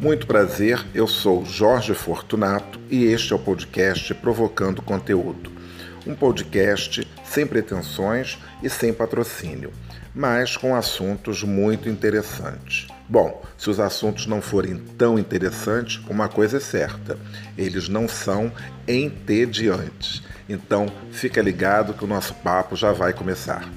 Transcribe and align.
Muito 0.00 0.26
prazer, 0.26 0.86
eu 0.94 1.06
sou 1.06 1.44
Jorge 1.44 1.92
Fortunato 1.92 2.80
e 2.88 3.04
este 3.04 3.32
é 3.32 3.36
o 3.36 3.38
podcast 3.38 4.14
Provocando 4.14 4.80
Conteúdo. 4.80 5.52
Um 6.06 6.14
podcast 6.14 7.06
sem 7.24 7.46
pretensões 7.46 8.38
e 8.62 8.70
sem 8.70 8.92
patrocínio, 8.92 9.72
mas 10.14 10.56
com 10.56 10.74
assuntos 10.74 11.42
muito 11.42 11.88
interessantes. 11.88 12.86
Bom, 13.08 13.42
se 13.58 13.68
os 13.68 13.78
assuntos 13.80 14.26
não 14.26 14.40
forem 14.40 14.78
tão 14.96 15.18
interessantes, 15.18 16.00
uma 16.08 16.28
coisa 16.28 16.58
é 16.58 16.60
certa: 16.60 17.18
eles 17.56 17.88
não 17.88 18.08
são 18.08 18.52
entediantes. 18.86 20.22
Então, 20.48 20.86
fica 21.10 21.42
ligado 21.42 21.92
que 21.92 22.04
o 22.04 22.08
nosso 22.08 22.34
papo 22.36 22.76
já 22.76 22.92
vai 22.92 23.12
começar. 23.12 23.68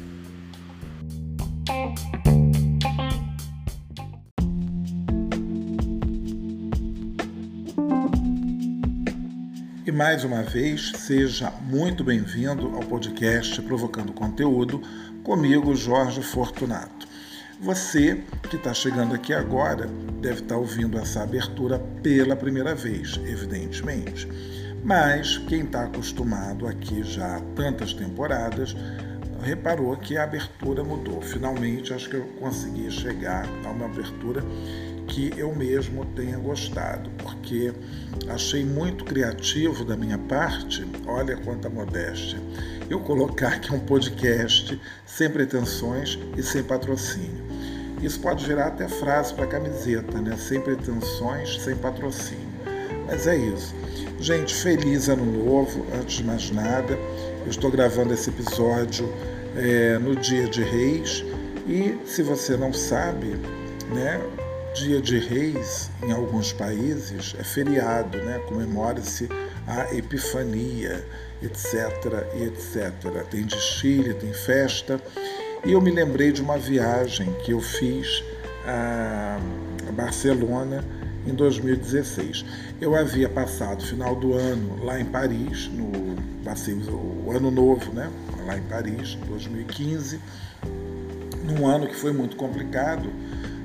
Mais 10.04 10.24
uma 10.24 10.42
vez, 10.42 10.94
seja 10.96 11.52
muito 11.62 12.04
bem-vindo 12.04 12.74
ao 12.76 12.80
podcast 12.82 13.62
Provocando 13.62 14.12
Conteúdo, 14.12 14.82
comigo, 15.24 15.76
Jorge 15.76 16.24
Fortunato. 16.24 17.08
Você 17.60 18.24
que 18.50 18.56
está 18.56 18.74
chegando 18.74 19.14
aqui 19.14 19.32
agora 19.32 19.86
deve 20.20 20.40
estar 20.40 20.56
tá 20.56 20.58
ouvindo 20.58 20.98
essa 20.98 21.22
abertura 21.22 21.78
pela 22.02 22.36
primeira 22.36 22.74
vez, 22.74 23.20
evidentemente. 23.28 24.28
Mas 24.84 25.38
quem 25.38 25.66
está 25.66 25.84
acostumado 25.84 26.66
aqui 26.66 27.04
já 27.04 27.38
há 27.38 27.42
tantas 27.56 27.94
temporadas 27.94 28.76
reparou 29.44 29.96
que 29.98 30.18
a 30.18 30.24
abertura 30.24 30.84
mudou. 30.84 31.22
Finalmente, 31.22 31.94
acho 31.94 32.10
que 32.10 32.16
eu 32.16 32.26
consegui 32.40 32.90
chegar 32.90 33.46
a 33.64 33.70
uma 33.70 33.86
abertura 33.86 34.44
que 35.12 35.30
eu 35.36 35.54
mesmo 35.54 36.06
tenha 36.16 36.38
gostado, 36.38 37.10
porque 37.22 37.74
achei 38.30 38.64
muito 38.64 39.04
criativo 39.04 39.84
da 39.84 39.98
minha 39.98 40.18
parte, 40.18 40.88
olha 41.06 41.36
quanta 41.36 41.70
modéstia, 41.70 42.40
eu 42.90 42.98
colocar 43.02 43.60
que 43.60 43.74
é 43.74 43.76
um 43.76 43.80
podcast 43.80 44.80
sem 45.06 45.30
pretensões 45.30 46.18
e 46.38 46.42
sem 46.42 46.64
patrocínio. 46.64 47.44
Isso 48.02 48.22
pode 48.22 48.46
virar 48.46 48.68
até 48.68 48.88
frase 48.88 49.34
para 49.34 49.46
camiseta, 49.48 50.20
né? 50.22 50.36
Sem 50.38 50.62
pretensões, 50.62 51.62
sem 51.62 51.76
patrocínio. 51.76 52.50
Mas 53.06 53.28
é 53.28 53.36
isso. 53.36 53.76
Gente, 54.20 54.56
feliz 54.56 55.10
ano 55.10 55.26
novo, 55.26 55.86
antes 56.00 56.18
de 56.18 56.24
mais 56.24 56.50
nada. 56.52 56.98
Eu 57.44 57.50
estou 57.50 57.70
gravando 57.70 58.14
esse 58.14 58.30
episódio 58.30 59.08
é, 59.56 60.00
no 60.00 60.16
dia 60.16 60.48
de 60.48 60.64
Reis. 60.64 61.24
E 61.68 61.96
se 62.06 62.24
você 62.24 62.58
não 62.58 62.74
sabe, 62.74 63.36
né, 63.94 64.20
Dia 64.74 65.02
de 65.02 65.20
Reis, 65.20 65.92
em 66.02 66.12
alguns 66.12 66.54
países, 66.54 67.36
é 67.38 67.44
feriado, 67.44 68.18
né? 68.20 68.40
comemora-se 68.48 69.28
a 69.68 69.94
Epifania, 69.94 71.06
etc, 71.42 72.26
etc. 72.42 73.24
Tem 73.30 73.44
desfile, 73.44 74.14
tem 74.14 74.32
festa. 74.34 75.00
E 75.66 75.74
eu 75.74 75.82
me 75.82 75.92
lembrei 75.92 76.32
de 76.32 76.42
uma 76.42 76.58
viagem 76.58 77.34
que 77.44 77.52
eu 77.52 77.60
fiz 77.60 78.24
a 78.66 79.40
Barcelona 79.92 80.84
em 81.28 81.34
2016. 81.34 82.46
Eu 82.80 82.96
havia 82.96 83.28
passado 83.28 83.86
final 83.86 84.16
do 84.16 84.34
ano 84.34 84.84
lá 84.84 85.00
em 85.00 85.06
Paris, 85.06 85.68
no 85.68 85.92
passei 86.44 86.74
o 86.74 87.32
ano 87.32 87.52
novo, 87.52 87.92
né? 87.94 88.10
Lá 88.46 88.58
em 88.58 88.64
Paris, 88.64 89.16
2015, 89.28 90.20
num 91.44 91.68
ano 91.68 91.88
que 91.88 91.96
foi 91.96 92.12
muito 92.12 92.36
complicado, 92.36 93.12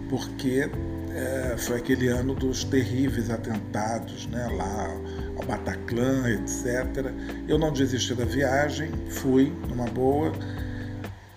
porque 0.09 0.69
é, 1.17 1.57
foi 1.57 1.79
aquele 1.79 2.09
ano 2.09 2.35
dos 2.35 2.63
terríveis 2.63 3.31
atentados, 3.31 4.27
né, 4.27 4.47
lá 4.55 4.91
ao 5.39 5.47
Bataclan, 5.47 6.29
etc. 6.31 7.11
Eu 7.49 7.59
não 7.59 7.73
desisti 7.73 8.15
da 8.15 8.27
viagem, 8.27 8.91
fui 9.09 9.51
numa 9.69 9.87
boa, 9.87 10.33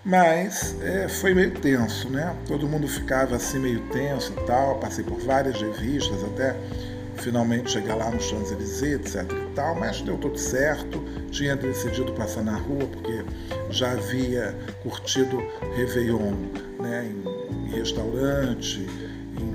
mas 0.04 0.76
é, 0.82 1.08
foi 1.08 1.32
meio 1.32 1.52
tenso, 1.52 2.10
né? 2.10 2.34
Todo 2.46 2.68
mundo 2.68 2.86
ficava 2.86 3.36
assim 3.36 3.58
meio 3.58 3.80
tenso 3.88 4.32
e 4.32 4.46
tal. 4.46 4.78
Passei 4.78 5.04
por 5.04 5.18
várias 5.18 5.60
revistas 5.60 6.22
até 6.24 6.54
finalmente 7.16 7.70
chegar 7.70 7.96
lá 7.96 8.10
no 8.10 8.20
Champs-Élysées, 8.20 8.94
etc 8.94 9.30
e 9.30 9.54
tal, 9.54 9.74
mas 9.74 10.00
deu 10.00 10.16
tudo 10.16 10.38
certo. 10.38 11.02
Tinha 11.30 11.54
decidido 11.54 12.12
passar 12.12 12.42
na 12.42 12.56
rua 12.56 12.86
porque 12.86 13.24
já 13.70 13.92
havia 13.92 14.54
curtido 14.82 15.38
Réveillon 15.76 16.32
né, 16.80 17.06
em, 17.06 17.66
em 17.68 17.70
restaurante, 17.76 18.86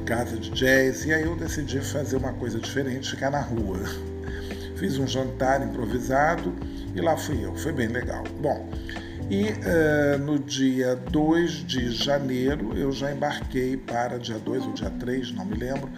casa 0.06 0.38
de 0.38 0.52
jazz, 0.52 1.04
e 1.04 1.14
aí 1.14 1.24
eu 1.24 1.36
decidi 1.36 1.82
fazer 1.82 2.16
uma 2.18 2.32
coisa 2.34 2.60
diferente, 2.60 3.10
ficar 3.10 3.32
na 3.32 3.42
rua. 3.42 3.80
Fiz 4.78 5.00
um 5.00 5.08
jantar 5.08 5.64
improvisado 5.64 6.54
e 6.94 7.02
lá 7.02 7.18
fui 7.18 7.44
eu, 7.44 7.56
foi 7.56 7.74
bem 7.74 7.88
legal. 7.88 8.24
Bom, 8.40 8.70
e 9.30 9.50
uh, 9.50 10.20
no 10.20 10.38
dia 10.38 10.96
2 10.96 11.52
de 11.66 11.92
janeiro 11.92 12.78
eu 12.78 12.92
já 12.92 13.12
embarquei 13.12 13.76
para, 13.76 14.20
dia 14.20 14.38
2 14.38 14.66
ou 14.66 14.74
dia 14.74 14.92
3, 14.92 15.32
não 15.32 15.44
me 15.44 15.58
lembro, 15.58 15.90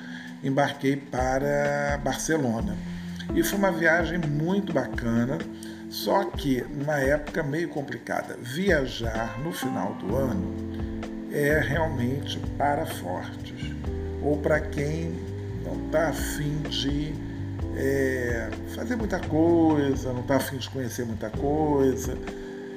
embarquei 0.42 0.96
para 0.96 2.00
Barcelona. 2.02 2.78
E 3.36 3.44
foi 3.44 3.60
uma 3.60 3.74
viagem 3.74 4.20
muito 4.20 4.72
bacana, 4.72 5.38
só 5.90 6.24
que 6.24 6.64
numa 6.64 6.98
época 6.98 7.44
meio 7.44 7.68
complicada. 7.68 8.38
Viajar 8.42 9.38
no 9.44 9.52
final 9.52 9.96
do 9.96 10.16
ano 10.16 10.56
é 11.34 11.60
realmente 11.60 12.40
para 12.58 12.86
fortes 12.86 13.76
ou 14.22 14.38
para 14.38 14.60
quem 14.60 15.14
não 15.64 15.86
está 15.86 16.10
afim 16.10 16.58
de 16.70 17.14
é, 17.76 18.50
fazer 18.76 18.96
muita 18.96 19.20
coisa, 19.20 20.12
não 20.12 20.22
está 20.22 20.38
afim 20.38 20.58
de 20.58 20.70
conhecer 20.70 21.06
muita 21.06 21.30
coisa 21.30 22.18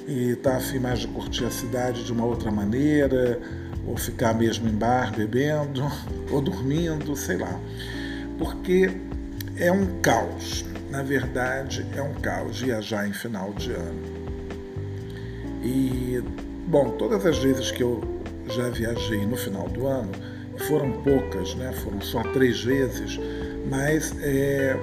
e 0.06 0.30
está 0.30 0.56
afim 0.56 0.78
mais 0.78 1.00
de 1.00 1.08
curtir 1.08 1.44
a 1.44 1.50
cidade 1.50 2.04
de 2.04 2.12
uma 2.12 2.24
outra 2.24 2.50
maneira, 2.50 3.40
ou 3.86 3.96
ficar 3.96 4.34
mesmo 4.34 4.68
em 4.68 4.72
bar 4.72 5.14
bebendo, 5.14 5.82
ou 6.30 6.40
dormindo, 6.40 7.14
sei 7.16 7.36
lá. 7.36 7.58
Porque 8.38 8.90
é 9.56 9.70
um 9.70 10.00
caos, 10.00 10.64
na 10.90 11.02
verdade 11.02 11.86
é 11.94 12.02
um 12.02 12.14
caos 12.14 12.60
viajar 12.60 13.06
em 13.08 13.12
final 13.12 13.52
de 13.52 13.72
ano. 13.72 14.20
E, 15.62 16.22
bom, 16.66 16.90
todas 16.92 17.24
as 17.26 17.38
vezes 17.38 17.70
que 17.70 17.82
eu 17.82 18.02
já 18.48 18.68
viajei 18.70 19.24
no 19.26 19.36
final 19.36 19.68
do 19.68 19.86
ano, 19.86 20.10
foram 20.60 20.92
poucas, 20.92 21.54
né? 21.54 21.72
foram 21.82 22.00
só 22.00 22.22
três 22.22 22.62
vezes, 22.62 23.18
mas 23.68 24.14
é, 24.22 24.76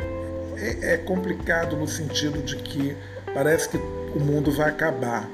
é, 0.57 0.93
é 0.93 0.97
complicado 0.97 1.75
no 1.75 1.87
sentido 1.87 2.41
de 2.43 2.55
que 2.57 2.95
parece 3.33 3.69
que 3.69 3.77
o 3.77 4.19
mundo 4.19 4.51
vai 4.51 4.69
acabar. 4.69 5.29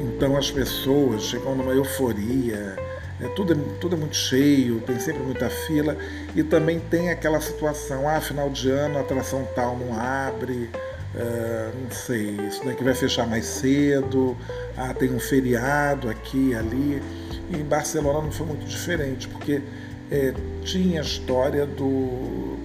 Então 0.00 0.36
as 0.36 0.50
pessoas 0.50 1.22
chegam 1.22 1.54
numa 1.54 1.72
euforia, 1.72 2.76
é, 3.20 3.28
tudo, 3.34 3.52
é, 3.52 3.56
tudo 3.80 3.96
é 3.96 3.98
muito 3.98 4.16
cheio, 4.16 4.80
tem 4.80 4.98
sempre 4.98 5.22
muita 5.22 5.50
fila 5.50 5.96
e 6.34 6.42
também 6.42 6.78
tem 6.78 7.10
aquela 7.10 7.40
situação, 7.40 8.08
ah, 8.08 8.20
final 8.20 8.48
de 8.48 8.70
ano 8.70 8.98
a 8.98 9.00
atração 9.00 9.46
tal 9.54 9.76
não 9.76 9.98
abre, 9.98 10.70
uh, 11.14 11.78
não 11.82 11.90
sei, 11.90 12.36
isso 12.46 12.64
daqui 12.64 12.84
vai 12.84 12.94
fechar 12.94 13.26
mais 13.26 13.44
cedo, 13.44 14.36
ah, 14.76 14.94
tem 14.94 15.12
um 15.12 15.18
feriado 15.18 16.08
aqui 16.08 16.54
ali. 16.54 17.02
E 17.50 17.56
em 17.56 17.64
Barcelona 17.64 18.22
não 18.22 18.32
foi 18.32 18.46
muito 18.46 18.66
diferente, 18.66 19.28
porque 19.28 19.62
é, 20.10 20.34
tinha 20.62 21.00
a 21.00 21.04
história 21.04 21.66
do, 21.66 22.56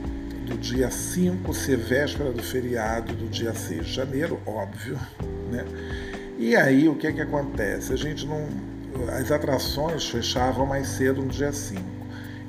do 0.46 0.58
dia 0.58 0.90
5 0.90 1.54
ser 1.54 1.78
véspera 1.78 2.32
do 2.32 2.44
feriado 2.44 3.14
do 3.14 3.28
dia 3.30 3.54
6 3.54 3.86
de 3.86 3.94
janeiro, 3.94 4.40
óbvio, 4.46 4.98
né? 5.52 5.66
E 6.38 6.56
aí 6.56 6.90
o 6.90 6.96
que 6.96 7.08
é 7.08 7.12
que 7.12 7.22
acontece? 7.22 7.94
A 7.94 7.96
gente 7.96 8.26
não. 8.26 8.48
As 9.18 9.32
atrações 9.32 10.08
fechavam 10.08 10.66
mais 10.66 10.88
cedo 10.88 11.22
no 11.22 11.28
dia 11.28 11.52
5. 11.52 11.82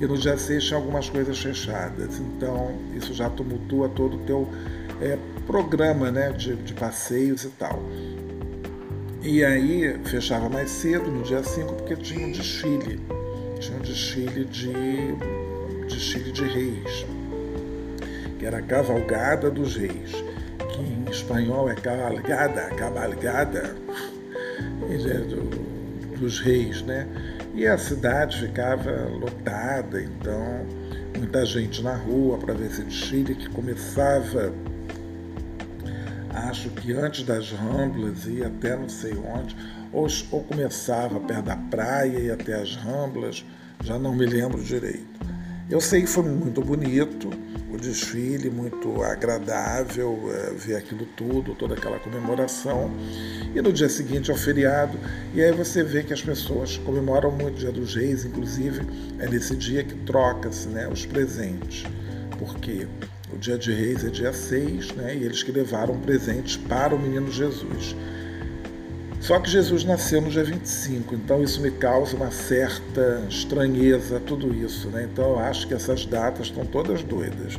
E 0.01 0.07
no 0.07 0.19
dia 0.19 0.37
6 0.37 0.65
tinha 0.65 0.77
algumas 0.77 1.09
coisas 1.09 1.39
fechadas. 1.39 2.19
Então 2.19 2.75
isso 2.95 3.15
já 3.15 3.31
tumultua 3.31 3.89
todo 3.89 4.17
o 4.17 4.19
teu 4.21 4.49
é, 5.01 5.19
programa 5.47 6.11
né, 6.11 6.33
de, 6.33 6.57
de 6.57 6.75
passeios 6.75 7.45
e 7.45 7.51
tal. 7.51 7.83
E 9.25 9.43
aí 9.43 9.99
fechava 10.05 10.51
mais 10.51 10.71
cedo 10.71 11.11
no 11.11 11.23
dia 11.23 11.43
5 11.43 11.73
porque 11.77 11.97
tinha 11.97 12.27
um 12.27 12.31
desfile. 12.31 13.01
Tinha 13.59 13.79
um 13.79 13.81
desfile 13.81 14.45
de 14.45 14.71
desfile 15.89 16.31
de 16.31 16.45
reis, 16.45 17.07
que 18.39 18.45
era 18.45 18.59
a 18.59 18.63
cavalgada 18.63 19.51
dos 19.51 19.77
reis, 19.77 20.13
que 20.59 20.83
em 20.83 21.11
espanhol 21.11 21.71
é 21.71 21.75
cavalgada, 21.75 22.69
cavalgada 22.77 23.75
é 24.91 25.19
do, 25.21 26.19
dos 26.19 26.41
reis, 26.41 26.83
né? 26.83 27.09
E 27.55 27.67
a 27.67 27.79
cidade 27.79 28.39
ficava 28.39 29.09
lotada, 29.09 30.03
então 30.03 30.67
muita 31.17 31.47
gente 31.47 31.83
na 31.83 31.97
rua 31.97 32.37
para 32.37 32.53
ver 32.53 32.67
esse 32.67 32.83
desfile 32.83 33.35
que 33.35 33.49
começava 33.49 34.53
acho 36.35 36.71
que 36.71 36.93
antes 36.93 37.25
das 37.25 37.51
Ramblas 37.51 38.27
e 38.27 38.43
até 38.43 38.77
não 38.77 38.89
sei 38.89 39.15
onde, 39.15 39.57
ou, 39.93 40.07
ou 40.31 40.43
começava 40.43 41.21
perto 41.21 41.45
da 41.45 41.57
praia 41.57 42.19
e 42.19 42.31
até 42.31 42.55
as 42.55 42.77
Ramblas, 42.77 43.45
já 43.83 43.99
não 43.99 44.15
me 44.15 44.27
lembro 44.27 44.63
direito. 44.63 45.21
Eu 45.71 45.81
sei 45.81 46.03
que 46.03 46.09
foi 46.09 46.25
muito 46.25 46.61
bonito 46.61 47.31
o 47.75 47.77
desfile, 47.77 48.51
muito 48.51 49.03
agradável 49.03 50.31
é, 50.33 50.51
ver 50.53 50.77
aquilo 50.77 51.07
tudo, 51.17 51.55
toda 51.55 51.75
aquela 51.75 51.99
comemoração. 51.99 52.91
E 53.55 53.61
no 53.61 53.73
dia 53.73 53.89
seguinte 53.89 54.31
é 54.31 54.35
o 54.35 54.37
feriado, 54.37 54.99
e 55.35 55.43
aí 55.43 55.53
você 55.53 55.83
vê 55.83 56.03
que 56.03 56.13
as 56.13 56.23
pessoas 56.23 56.77
comemoram 56.79 57.31
muito 57.31 57.57
o 57.57 57.59
Dia 57.59 57.73
dos 57.73 57.95
Reis, 57.95 58.25
inclusive 58.25 58.87
é 59.19 59.29
nesse 59.29 59.57
dia 59.57 59.83
que 59.83 59.95
troca-se 60.05 60.69
né, 60.69 60.89
os 60.89 61.05
presentes, 61.07 61.85
porque 62.39 62.87
o 63.35 63.39
dia 63.39 63.59
de 63.59 63.73
Reis 63.73 64.05
é 64.05 64.09
dia 64.09 64.33
6, 64.33 64.93
né, 64.93 65.17
e 65.17 65.25
eles 65.25 65.43
que 65.43 65.51
levaram 65.51 65.99
presentes 65.99 66.57
para 66.57 66.95
o 66.95 66.99
menino 66.99 67.31
Jesus. 67.31 67.97
Só 69.21 69.41
que 69.41 69.51
Jesus 69.51 69.85
nasceu 69.85 70.21
no 70.21 70.31
dia 70.31 70.45
25, 70.45 71.15
então 71.15 71.43
isso 71.43 71.61
me 71.61 71.71
causa 71.71 72.15
uma 72.15 72.31
certa 72.31 73.25
estranheza, 73.29 74.21
tudo 74.21 74.55
isso. 74.55 74.89
Né? 74.89 75.09
Então 75.11 75.31
eu 75.31 75.39
acho 75.39 75.67
que 75.67 75.73
essas 75.73 76.05
datas 76.05 76.49
estão 76.49 76.67
todas 76.67 77.03
doidas. 77.03 77.59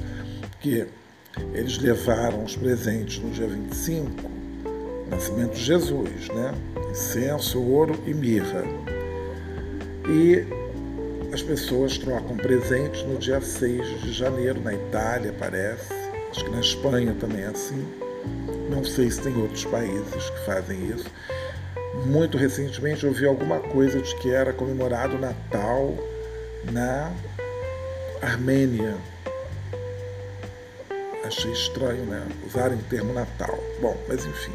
Porque 0.52 0.86
eles 1.54 1.80
levaram 1.80 2.44
os 2.44 2.56
presentes 2.56 3.18
no 3.18 3.32
dia 3.32 3.48
25, 3.48 4.12
nascimento 5.10 5.54
de 5.54 5.64
Jesus, 5.64 6.28
né? 6.30 6.54
incenso, 6.92 7.60
ouro 7.60 8.00
e 8.06 8.14
mirra. 8.14 8.64
E 10.08 10.46
as 11.34 11.42
pessoas 11.42 11.98
trocam 11.98 12.38
presentes 12.38 13.04
no 13.04 13.18
dia 13.18 13.42
6 13.42 14.02
de 14.02 14.14
janeiro, 14.14 14.62
na 14.62 14.74
Itália, 14.74 15.34
parece. 15.38 15.94
Acho 16.32 16.44
que 16.46 16.52
na 16.52 16.60
Espanha 16.60 17.16
também 17.20 17.42
é 17.42 17.48
assim. 17.48 17.86
Não 18.70 18.84
sei 18.84 19.10
se 19.10 19.22
tem 19.22 19.36
outros 19.38 19.66
países 19.66 20.30
que 20.30 20.46
fazem 20.46 20.90
isso 20.90 21.10
muito 22.04 22.38
recentemente 22.38 23.06
eu 23.06 23.12
vi 23.12 23.26
alguma 23.26 23.60
coisa 23.60 24.02
de 24.02 24.16
que 24.18 24.30
era 24.30 24.52
comemorado 24.52 25.18
Natal 25.18 25.96
na 26.72 27.12
Armênia. 28.22 28.96
Achei 31.24 31.52
estranho, 31.52 32.06
né? 32.06 32.28
Usarem 32.46 32.78
o 32.78 32.84
termo 32.84 33.14
Natal. 33.14 33.58
Bom, 33.82 33.98
mas 34.08 34.26
enfim. 34.26 34.52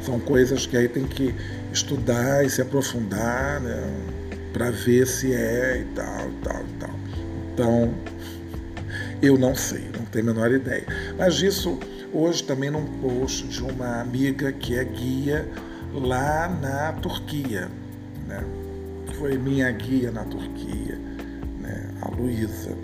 São 0.00 0.20
coisas 0.20 0.66
que 0.66 0.76
aí 0.76 0.88
tem 0.88 1.04
que 1.04 1.34
estudar 1.72 2.44
e 2.44 2.48
se 2.48 2.62
aprofundar, 2.62 3.60
né? 3.60 3.92
Para 4.56 4.70
ver 4.70 5.06
se 5.06 5.34
é 5.34 5.82
e 5.82 5.84
tal, 5.94 6.30
tal, 6.42 6.64
tal. 6.80 6.90
Então, 7.52 7.94
eu 9.20 9.36
não 9.36 9.54
sei, 9.54 9.90
não 9.94 10.06
tenho 10.06 10.30
a 10.30 10.32
menor 10.32 10.50
ideia. 10.50 10.86
Mas 11.18 11.42
isso 11.42 11.78
hoje 12.10 12.42
também 12.42 12.70
num 12.70 12.86
post 13.02 13.46
de 13.48 13.62
uma 13.62 14.00
amiga 14.00 14.50
que 14.52 14.78
é 14.78 14.82
guia 14.82 15.46
lá 15.92 16.48
na 16.48 16.94
Turquia, 16.94 17.68
né? 18.26 18.42
Foi 19.18 19.36
minha 19.36 19.70
guia 19.72 20.10
na 20.10 20.24
Turquia, 20.24 20.98
né? 21.60 21.90
a 22.00 22.08
Luísa. 22.08 22.74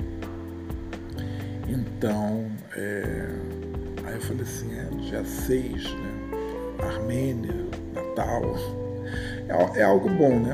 Então, 1.67 2.53
é... 2.77 3.29
aí 4.05 4.15
eu 4.15 4.21
falei 4.21 4.43
assim, 4.43 4.79
é 4.79 4.85
dia 5.09 5.25
6, 5.25 5.85
né? 5.85 6.13
Armênia, 6.81 7.65
Natal. 7.95 8.43
É, 9.49 9.81
é 9.81 9.83
algo 9.85 10.11
bom, 10.11 10.39
né? 10.39 10.53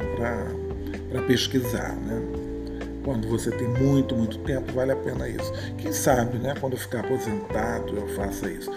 Para 1.10 1.22
pesquisar, 1.22 1.94
né? 1.96 2.20
Quando 3.04 3.26
você 3.28 3.50
tem 3.50 3.68
muito, 3.68 4.14
muito 4.14 4.38
tempo, 4.40 4.72
vale 4.72 4.92
a 4.92 4.96
pena 4.96 5.28
isso. 5.28 5.52
Quem 5.78 5.92
sabe, 5.92 6.38
né? 6.38 6.54
Quando 6.60 6.74
eu 6.74 6.78
ficar 6.78 7.00
aposentado, 7.00 7.96
eu 7.96 8.06
faça 8.08 8.50
isso 8.50 8.70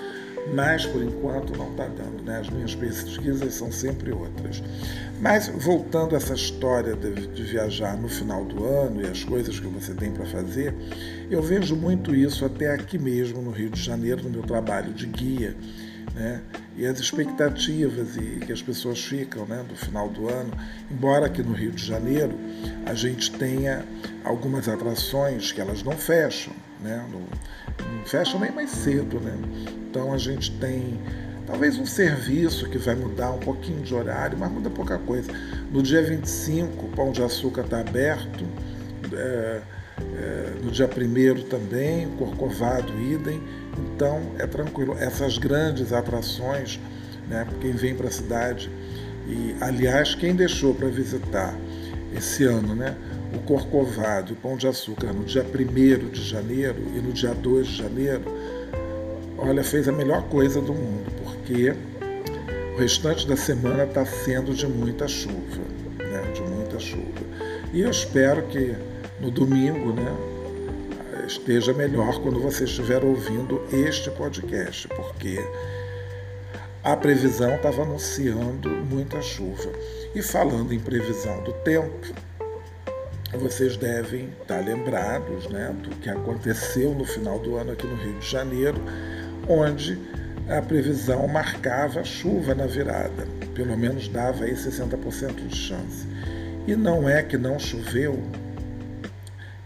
mas 0.54 0.86
por 0.86 1.02
enquanto 1.02 1.56
não 1.58 1.72
está 1.72 1.88
dando. 1.88 2.24
Né? 2.24 2.40
As 2.40 2.50
minhas 2.50 2.76
pesquisas 2.76 3.54
são 3.54 3.72
sempre 3.72 4.12
outras. 4.12 4.62
Mas 5.20 5.48
voltando 5.48 6.16
a 6.16 6.18
essa 6.18 6.34
história 6.34 6.96
de, 6.96 7.28
de, 7.28 7.44
viajar 7.44 7.96
no 7.96 8.10
final 8.10 8.44
do 8.44 8.66
ano 8.66 9.02
e 9.02 9.08
as 9.08 9.24
coisas 9.24 9.60
que 9.60 9.68
você 9.68 9.94
tem 9.94 10.12
para 10.12 10.26
fazer, 10.26 10.74
eu 11.30 11.42
vejo 11.42 11.76
muito 11.76 12.16
isso 12.16 12.44
até 12.44 12.74
aqui 12.74 12.98
mesmo 12.98 13.42
no 13.42 13.52
Rio 13.52 13.70
de 13.70 13.82
Janeiro, 13.82 14.24
no 14.24 14.30
meu 14.30 14.44
trabalho 14.44 14.92
de 14.94 15.06
guia. 15.06 15.56
Né? 16.14 16.42
E 16.76 16.86
as 16.86 17.00
expectativas 17.00 18.18
e 18.18 18.40
que 18.46 18.52
as 18.52 18.62
pessoas 18.62 19.04
ficam 19.04 19.46
né, 19.46 19.64
do 19.68 19.76
final 19.76 20.10
do 20.10 20.30
ano, 20.30 20.52
embora 20.90 21.26
aqui 21.26 21.42
no 21.42 21.54
Rio 21.54 21.72
de 21.72 21.86
Janeiro 21.86 22.34
a 22.86 22.94
gente 22.94 23.32
tenha 23.32 23.86
algumas 24.24 24.68
atrações 24.68 25.52
que 25.52 25.62
elas 25.62 25.84
não 25.84 25.94
fecham, 25.94 26.54
né? 26.82 27.06
No, 27.10 27.20
não 27.20 28.06
fecham 28.06 28.40
nem 28.40 28.52
mais 28.52 28.72
cedo, 28.72 29.20
né? 29.20 29.38
Então 29.90 30.14
a 30.14 30.18
gente 30.18 30.52
tem 30.60 31.00
talvez 31.46 31.78
um 31.78 31.86
serviço 31.86 32.70
que 32.70 32.78
vai 32.78 32.96
mudar 32.96 33.32
um 33.32 33.40
pouquinho 33.40 33.82
de 33.82 33.94
horário, 33.94 34.38
mas 34.38 34.52
muda 34.52 34.70
pouca 34.70 34.98
coisa. 34.98 35.32
No 35.72 35.82
dia 35.82 36.02
25, 36.02 36.86
o 36.86 36.90
Pão 36.90 37.12
de 37.12 37.22
Açúcar 37.22 37.62
está 37.62 37.82
aberto, 37.82 38.46
é, 39.14 39.62
é, 40.18 40.54
no 40.64 40.72
dia 40.72 40.88
1 40.88 41.44
também, 41.50 42.08
Corcovado, 42.18 42.94
idem. 43.00 43.42
Então 43.78 44.22
é 44.38 44.46
tranquilo. 44.46 44.96
Essas 45.00 45.38
grandes 45.38 45.94
atrações, 45.94 46.80
né, 47.30 47.48
quem 47.60 47.72
vem 47.72 47.96
para 47.96 48.08
a 48.08 48.12
cidade, 48.12 48.70
e 49.28 49.56
aliás, 49.62 50.16
quem 50.16 50.36
deixou 50.36 50.74
para 50.74 50.88
visitar 50.88 51.56
esse 52.16 52.44
ano, 52.44 52.76
né? 52.76 52.96
o 53.34 53.40
Corcovado 53.40 54.32
e 54.32 54.34
o 54.34 54.36
Pão 54.36 54.58
de 54.58 54.68
Açúcar 54.68 55.14
no 55.14 55.24
dia 55.24 55.44
1 55.44 56.10
de 56.10 56.24
janeiro 56.24 56.78
e 56.96 57.00
no 57.00 57.14
dia 57.14 57.34
2 57.34 57.68
de 57.68 57.78
janeiro, 57.78 58.24
olha, 59.38 59.64
fez 59.64 59.88
a 59.88 59.92
melhor 59.92 60.24
coisa 60.24 60.62
do 60.62 60.74
mundo, 60.74 61.12
porque 61.24 61.74
o 62.76 62.80
restante 62.80 63.28
da 63.28 63.38
semana 63.38 63.84
está 63.84 64.06
sendo 64.06 64.54
de 64.54 64.68
muita 64.68 65.08
chuva, 65.08 65.62
né? 65.98 66.32
de 66.34 66.42
muita 66.42 66.80
chuva. 66.80 67.22
E 67.74 67.82
eu 67.82 67.90
espero 67.90 68.44
que 68.48 68.76
no 69.22 69.30
domingo 69.30 69.94
né, 69.94 70.18
esteja 71.28 71.74
melhor 71.74 72.20
quando 72.22 72.40
você 72.40 72.64
estiver 72.64 73.04
ouvindo 73.04 73.62
este 73.72 74.10
podcast, 74.10 74.88
porque 74.88 75.40
a 76.84 76.98
previsão 76.98 77.56
estava 77.56 77.84
anunciando 77.84 78.70
muita 78.70 79.22
chuva. 79.22 79.72
E 80.16 80.22
falando 80.24 80.74
em 80.74 80.80
previsão 80.80 81.44
do 81.44 81.54
tempo, 81.54 82.08
vocês 83.40 83.78
devem 83.78 84.30
estar 84.42 84.60
lembrados 84.60 85.48
né, 85.50 85.74
do 85.84 85.92
que 85.98 86.10
aconteceu 86.10 86.96
no 86.96 87.06
final 87.06 87.38
do 87.38 87.56
ano 87.56 87.74
aqui 87.74 87.86
no 87.86 87.96
Rio 87.96 88.20
de 88.20 88.28
Janeiro, 88.28 88.82
onde 89.48 90.00
a 90.50 90.62
previsão 90.62 91.28
marcava 91.28 92.04
chuva 92.04 92.56
na 92.56 92.66
virada, 92.66 93.28
pelo 93.54 93.78
menos 93.78 94.08
dava 94.08 94.46
aí 94.46 94.54
60% 94.54 95.48
de 95.48 95.56
chance. 95.56 96.08
E 96.68 96.76
não 96.76 97.08
é 97.08 97.24
que 97.24 97.38
não 97.38 97.58
choveu. 97.60 98.20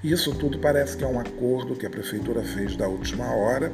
Isso 0.05 0.35
tudo 0.35 0.59
parece 0.59 0.95
que 0.95 1.03
é 1.03 1.07
um 1.07 1.19
acordo 1.19 1.75
que 1.75 1.83
a 1.83 1.89
prefeitura 1.89 2.43
fez 2.43 2.75
da 2.75 2.88
última 2.88 3.25
hora, 3.33 3.71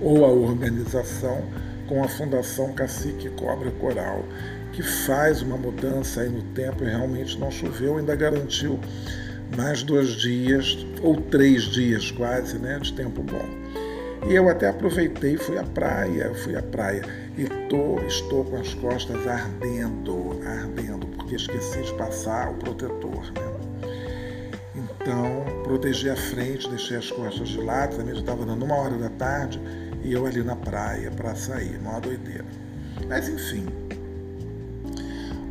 ou 0.00 0.24
a 0.24 0.28
organização 0.28 1.44
com 1.86 2.02
a 2.02 2.08
Fundação 2.08 2.72
Cacique 2.72 3.28
Cobra 3.28 3.70
Coral, 3.72 4.24
que 4.72 4.82
faz 4.82 5.42
uma 5.42 5.58
mudança 5.58 6.22
aí 6.22 6.30
no 6.30 6.40
tempo 6.54 6.84
e 6.84 6.86
realmente 6.86 7.38
não 7.38 7.50
choveu, 7.50 7.98
ainda 7.98 8.16
garantiu 8.16 8.80
mais 9.54 9.82
dois 9.82 10.08
dias, 10.12 10.86
ou 11.02 11.14
três 11.20 11.64
dias 11.64 12.10
quase, 12.10 12.58
né, 12.58 12.78
de 12.78 12.94
tempo 12.94 13.22
bom. 13.22 13.46
E 14.26 14.34
eu 14.34 14.48
até 14.48 14.70
aproveitei 14.70 15.36
fui 15.36 15.58
à 15.58 15.64
praia, 15.64 16.32
fui 16.32 16.56
à 16.56 16.62
praia 16.62 17.02
e 17.36 17.44
tô, 17.68 18.00
estou 18.06 18.42
com 18.46 18.56
as 18.56 18.72
costas 18.72 19.26
ardendo, 19.26 20.40
ardendo, 20.46 21.06
porque 21.08 21.34
esqueci 21.34 21.82
de 21.82 21.92
passar 21.92 22.50
o 22.52 22.54
protetor, 22.54 23.30
né? 23.34 23.59
Então, 25.00 25.44
protegi 25.62 26.10
a 26.10 26.16
frente, 26.16 26.68
deixei 26.68 26.98
as 26.98 27.10
costas 27.10 27.48
de 27.48 27.58
lado, 27.58 27.96
também 27.96 28.14
já 28.14 28.20
estava 28.20 28.44
dando 28.44 28.64
uma 28.64 28.74
hora 28.74 28.96
da 28.98 29.08
tarde 29.08 29.58
e 30.04 30.12
eu 30.12 30.26
ali 30.26 30.42
na 30.42 30.54
praia 30.54 31.10
para 31.10 31.34
sair, 31.34 31.78
uma 31.78 31.98
doideira. 31.98 32.44
Mas 33.08 33.26
enfim, 33.26 33.66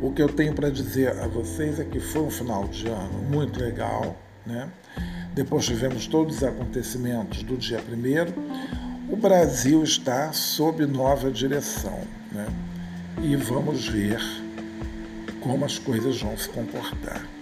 o 0.00 0.12
que 0.12 0.22
eu 0.22 0.28
tenho 0.28 0.54
para 0.54 0.70
dizer 0.70 1.18
a 1.18 1.26
vocês 1.26 1.80
é 1.80 1.84
que 1.84 1.98
foi 1.98 2.22
um 2.22 2.30
final 2.30 2.68
de 2.68 2.86
ano 2.86 3.22
muito 3.28 3.58
legal, 3.58 4.16
né? 4.46 4.70
Depois 5.34 5.66
tivemos 5.66 6.06
todos 6.06 6.36
os 6.36 6.44
acontecimentos 6.44 7.42
do 7.42 7.56
dia 7.56 7.78
primeiro. 7.80 8.32
O 9.10 9.16
Brasil 9.16 9.82
está 9.82 10.32
sob 10.32 10.86
nova 10.86 11.30
direção, 11.30 12.00
né? 12.30 12.46
E 13.20 13.34
vamos 13.34 13.88
ver 13.88 14.20
como 15.40 15.64
as 15.64 15.76
coisas 15.78 16.20
vão 16.22 16.36
se 16.36 16.48
comportar. 16.48 17.39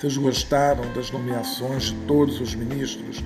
Vocês 0.00 0.16
gostaram 0.16 0.90
das 0.94 1.10
nomeações 1.10 1.82
de 1.82 1.94
todos 2.06 2.40
os 2.40 2.54
ministros? 2.54 3.22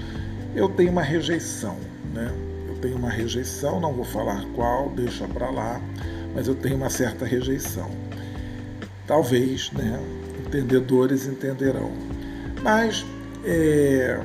Eu 0.57 0.69
tenho 0.69 0.90
uma 0.90 1.02
rejeição, 1.02 1.78
né? 2.12 2.35
Eu 2.66 2.75
tenho 2.78 2.97
uma 2.97 3.11
rejeição, 3.11 3.78
não 3.78 3.93
vou 3.93 4.04
falar 4.04 4.45
qual, 4.57 4.90
deixa 4.90 5.28
para 5.28 5.50
lá, 5.50 5.81
mas 6.35 6.49
eu 6.49 6.54
tenho 6.57 6.75
uma 6.75 6.90
certa 6.90 7.25
rejeição. 7.25 7.88
Talvez, 9.07 9.71
né? 9.71 10.00
Entendedores 10.45 11.28
entenderão. 11.28 11.93
Mas 12.61 13.07
é, 13.45 14.19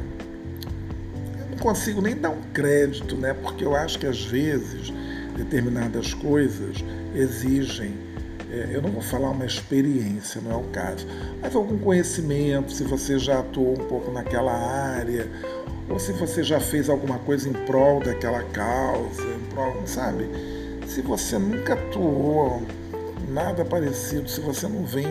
eu 1.42 1.52
não 1.52 1.58
consigo 1.60 2.02
nem 2.02 2.16
dar 2.16 2.32
um 2.32 2.42
crédito, 2.52 3.16
né? 3.16 3.36
Porque 3.36 3.64
eu 3.64 3.76
acho 3.76 4.00
que 4.00 4.08
às 4.08 4.26
vezes 4.26 4.92
determinadas 5.38 6.16
coisas 6.16 6.84
exigem, 7.14 7.94
eu 8.50 8.82
não 8.82 8.90
vou 8.90 9.02
falar 9.02 9.30
uma 9.30 9.46
experiência, 9.46 10.42
não 10.42 10.52
é 10.52 10.56
o 10.56 10.64
caso, 10.70 11.06
mas 11.42 11.56
algum 11.56 11.78
conhecimento, 11.78 12.72
se 12.72 12.84
você 12.84 13.20
já 13.20 13.40
atuou 13.40 13.74
um 13.74 13.86
pouco 13.88 14.12
naquela 14.12 14.52
área, 14.52 15.30
ou 15.90 16.00
se 16.00 16.12
você 16.14 16.44
já 16.44 16.60
fez 16.60 16.90
alguma 16.90 17.20
coisa 17.20 17.50
em 17.50 17.54
prol 17.54 18.00
daquela 18.00 18.44
causa, 18.44 19.24
em 19.24 19.54
prol, 19.54 19.82
sabe? 19.86 20.30
Se 20.88 21.02
você 21.02 21.38
nunca 21.38 21.74
atuou 21.74 22.62
nada 23.28 23.64
parecido, 23.64 24.30
se 24.30 24.42
você 24.42 24.68
não 24.68 24.84
vem, 24.84 25.08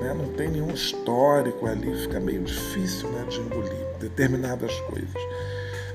né, 0.00 0.14
não 0.16 0.26
tem 0.32 0.48
nenhum 0.48 0.70
histórico 0.70 1.66
ali, 1.66 1.94
fica 2.02 2.20
meio 2.20 2.42
difícil 2.42 3.08
né, 3.10 3.24
de 3.28 3.40
engolir 3.40 3.86
determinadas 4.00 4.74
coisas. 4.80 5.22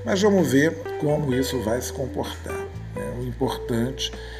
Mas 0.04 0.20
vamos 0.22 0.50
ver 0.52 0.74
como 0.98 1.34
isso 1.34 1.60
vai 1.60 1.80
se 1.80 1.92
comportar. 1.92 2.66
Né? 2.96 3.14
O 3.20 3.24
importante 3.24 4.10
é 4.12 4.39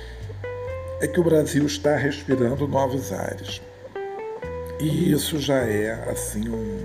que 1.09 1.19
o 1.19 1.25
Brasil 1.25 1.65
está 1.67 1.97
respirando 1.97 2.69
novos 2.69 3.13
ares. 3.13 3.61
E 4.79 5.13
isso 5.13 5.39
já 5.39 5.59
é 5.59 5.93
assim 6.11 6.49
um, 6.49 6.79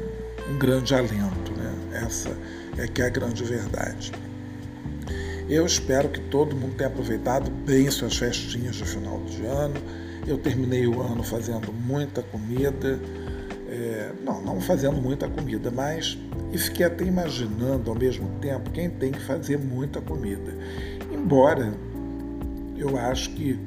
um 0.49 0.57
grande 0.57 0.93
alento, 0.93 1.51
né? 1.57 1.73
Essa 2.05 2.35
é 2.77 2.87
que 2.87 3.01
é 3.01 3.05
a 3.05 3.09
grande 3.09 3.43
verdade. 3.43 4.11
Eu 5.47 5.65
espero 5.65 6.09
que 6.09 6.19
todo 6.19 6.55
mundo 6.55 6.75
tenha 6.75 6.89
aproveitado 6.89 7.51
bem 7.51 7.89
suas 7.91 8.17
festinhas 8.17 8.75
de 8.75 8.85
final 8.85 9.21
de 9.25 9.45
ano. 9.45 9.75
Eu 10.27 10.37
terminei 10.37 10.87
o 10.87 11.01
ano 11.01 11.23
fazendo 11.23 11.71
muita 11.71 12.23
comida, 12.23 12.99
é, 13.69 14.11
não, 14.23 14.41
não 14.41 14.59
fazendo 14.59 14.99
muita 14.99 15.27
comida, 15.27 15.69
mas 15.69 16.17
e 16.51 16.57
fiquei 16.57 16.85
até 16.85 17.03
imaginando 17.03 17.91
ao 17.91 17.97
mesmo 17.97 18.27
tempo 18.41 18.71
quem 18.71 18.89
tem 18.89 19.11
que 19.11 19.21
fazer 19.21 19.57
muita 19.57 20.01
comida. 20.01 20.53
Embora 21.11 21.73
eu 22.77 22.97
acho 22.97 23.29
que 23.31 23.59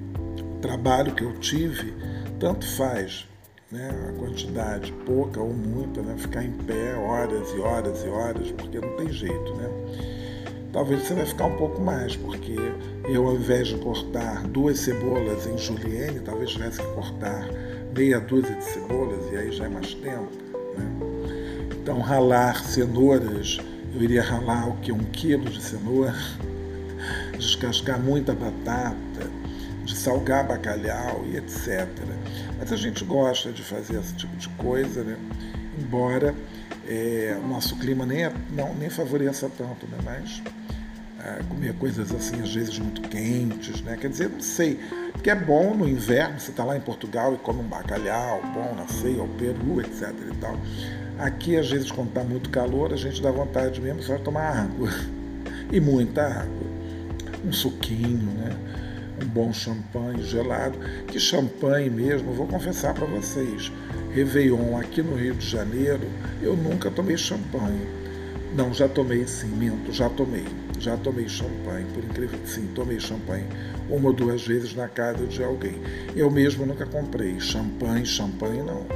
trabalho 0.61 1.15
que 1.15 1.23
eu 1.23 1.33
tive, 1.35 1.95
tanto 2.39 2.67
faz 2.77 3.29
né, 3.71 3.91
a 4.09 4.13
quantidade, 4.19 4.93
pouca 5.05 5.41
ou 5.41 5.53
muita, 5.53 6.01
né, 6.03 6.17
ficar 6.17 6.45
em 6.45 6.53
pé 6.53 6.95
horas 6.95 7.53
e 7.53 7.61
horas 7.61 8.05
e 8.05 8.09
horas, 8.09 8.51
porque 8.53 8.79
não 8.79 8.97
tem 8.97 9.13
jeito, 9.13 9.55
né? 9.55 9.69
Talvez 10.73 11.03
você 11.03 11.15
vai 11.15 11.27
ficar 11.27 11.47
um 11.47 11.57
pouco 11.57 11.81
mais, 11.81 12.15
porque 12.15 12.57
eu, 13.09 13.27
ao 13.27 13.37
invés 13.37 13.69
de 13.69 13.77
cortar 13.77 14.47
duas 14.49 14.79
cebolas 14.81 15.47
em 15.47 15.57
julienne, 15.57 16.21
talvez 16.21 16.51
tivesse 16.51 16.81
que 16.81 16.87
cortar 16.95 17.49
meia 17.97 18.21
dúzia 18.21 18.55
de 18.55 18.65
cebolas, 18.65 19.33
e 19.33 19.37
aí 19.37 19.51
já 19.51 19.65
é 19.65 19.69
mais 19.69 19.95
tempo. 19.95 20.29
Né? 20.77 20.87
Então, 21.73 22.01
ralar 22.01 22.63
cenouras, 22.65 23.59
eu 23.95 24.03
iria 24.03 24.23
ralar 24.23 24.69
o 24.69 24.77
que? 24.77 24.93
Um 24.93 25.05
quilo 25.05 25.47
de 25.47 25.61
cenoura, 25.61 26.15
descascar 27.39 27.99
muita 27.99 28.35
batata, 28.35 29.28
salgar 30.09 30.47
bacalhau 30.47 31.23
e 31.27 31.37
etc. 31.37 31.87
Mas 32.59 32.73
a 32.73 32.77
gente 32.77 33.05
gosta 33.05 33.53
de 33.53 33.63
fazer 33.63 33.99
esse 33.99 34.15
tipo 34.15 34.35
de 34.37 34.49
coisa, 34.51 35.05
né? 35.05 35.19
embora 35.79 36.35
é, 36.89 37.39
o 37.43 37.47
nosso 37.47 37.77
clima 37.77 38.07
nem, 38.07 38.25
é, 38.25 38.33
não, 38.51 38.75
nem 38.75 38.89
favoreça 38.89 39.51
tanto, 39.57 39.87
né? 39.87 39.99
mas 40.03 40.43
é, 41.23 41.43
comer 41.43 41.75
coisas 41.75 42.11
assim, 42.11 42.41
às 42.41 42.55
vezes 42.55 42.79
muito 42.79 43.03
quentes, 43.03 43.83
né? 43.83 43.99
quer 44.01 44.09
dizer, 44.09 44.31
não 44.31 44.41
sei, 44.41 44.81
porque 45.13 45.29
é 45.29 45.35
bom 45.35 45.75
no 45.75 45.87
inverno, 45.87 46.41
você 46.41 46.51
está 46.51 46.65
lá 46.65 46.75
em 46.75 46.81
Portugal 46.81 47.35
e 47.35 47.39
come 47.39 47.61
um 47.61 47.69
bacalhau, 47.69 48.41
bom 48.55 48.75
na 48.75 48.89
ceia, 48.89 49.23
o 49.23 49.29
peru, 49.29 49.83
etc. 49.83 50.11
e 50.33 50.37
tal. 50.37 50.57
Aqui, 51.19 51.57
às 51.57 51.69
vezes, 51.69 51.91
quando 51.91 52.09
está 52.09 52.25
muito 52.25 52.49
calor, 52.49 52.95
a 52.95 52.97
gente 52.97 53.21
dá 53.21 53.31
vontade 53.31 53.81
mesmo 53.81 54.03
só 54.03 54.17
de 54.17 54.23
tomar 54.23 54.57
água. 54.57 54.89
E 55.71 55.81
muita 55.81 56.23
água. 56.23 56.67
Um 57.45 57.53
suquinho, 57.53 58.33
né? 58.39 58.57
Um 59.25 59.29
bom 59.29 59.53
champanhe 59.53 60.23
gelado, 60.23 60.79
que 61.07 61.19
champanhe 61.19 61.91
mesmo, 61.91 62.33
vou 62.33 62.47
confessar 62.47 62.95
para 62.95 63.07
vocês, 63.07 63.73
Réveillon 64.13 64.77
aqui 64.77 65.03
no 65.03 65.15
Rio 65.15 65.35
de 65.35 65.47
Janeiro, 65.47 66.07
eu 66.43 66.57
nunca 66.57 66.91
tomei 66.91 67.17
champanhe. 67.17 67.87
Não, 68.55 68.73
já 68.73 68.89
tomei 68.89 69.27
sim, 69.27 69.49
minto, 69.49 69.93
já 69.93 70.09
tomei. 70.09 70.45
Já 70.81 70.97
tomei 70.97 71.29
champanhe, 71.29 71.87
por 71.93 72.05
incrível 72.05 72.39
que 72.39 72.49
sim, 72.49 72.69
tomei 72.75 73.01
champanhe 73.01 73.45
uma 73.91 74.09
ou 74.09 74.13
duas 74.13 74.47
vezes 74.47 74.75
na 74.75 74.89
casa 74.89 75.27
de 75.27 75.43
alguém. 75.43 75.75
Eu 76.15 76.31
mesmo 76.31 76.65
nunca 76.65 76.87
comprei 76.87 77.39
champanhe, 77.41 78.07
champanhe 78.07 78.63
não. 78.63 78.87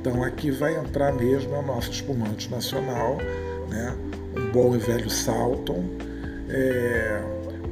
Então 0.00 0.22
aqui 0.22 0.50
vai 0.50 0.76
entrar 0.76 1.12
mesmo 1.12 1.54
o 1.54 1.62
nosso 1.62 1.90
espumante 1.90 2.50
nacional, 2.50 3.18
né? 3.68 3.96
um 4.36 4.50
bom 4.50 4.74
e 4.74 4.78
velho 4.78 5.08
Salton, 5.08 5.84
é, 6.48 7.22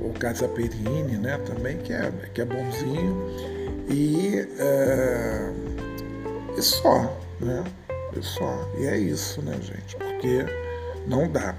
o 0.01 0.13
Casa 0.19 0.49
Perini, 0.49 1.17
né? 1.17 1.39
também, 1.39 1.79
que 1.79 1.93
é, 1.93 2.11
que 2.33 2.41
é 2.41 2.45
bonzinho. 2.45 3.27
E, 3.89 4.47
é, 4.59 5.53
e 6.57 6.63
só, 6.63 7.17
né? 7.41 7.65
E 8.17 8.23
só. 8.23 8.71
E 8.79 8.87
é 8.87 8.99
isso, 8.99 9.43
né, 9.43 9.57
gente? 9.61 9.97
Porque 9.97 10.45
não 11.07 11.29
dá. 11.31 11.55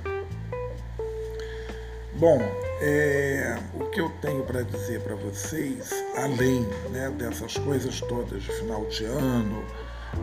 Bom, 2.14 2.40
é, 2.82 3.58
o 3.74 3.86
que 3.86 4.00
eu 4.00 4.10
tenho 4.22 4.44
para 4.44 4.64
dizer 4.64 5.02
para 5.02 5.16
vocês, 5.16 5.90
além 6.18 6.62
né, 6.92 7.10
dessas 7.18 7.58
coisas 7.58 8.00
todas 8.02 8.44
de 8.44 8.52
final 8.54 8.86
de 8.86 9.06
ano, 9.06 9.64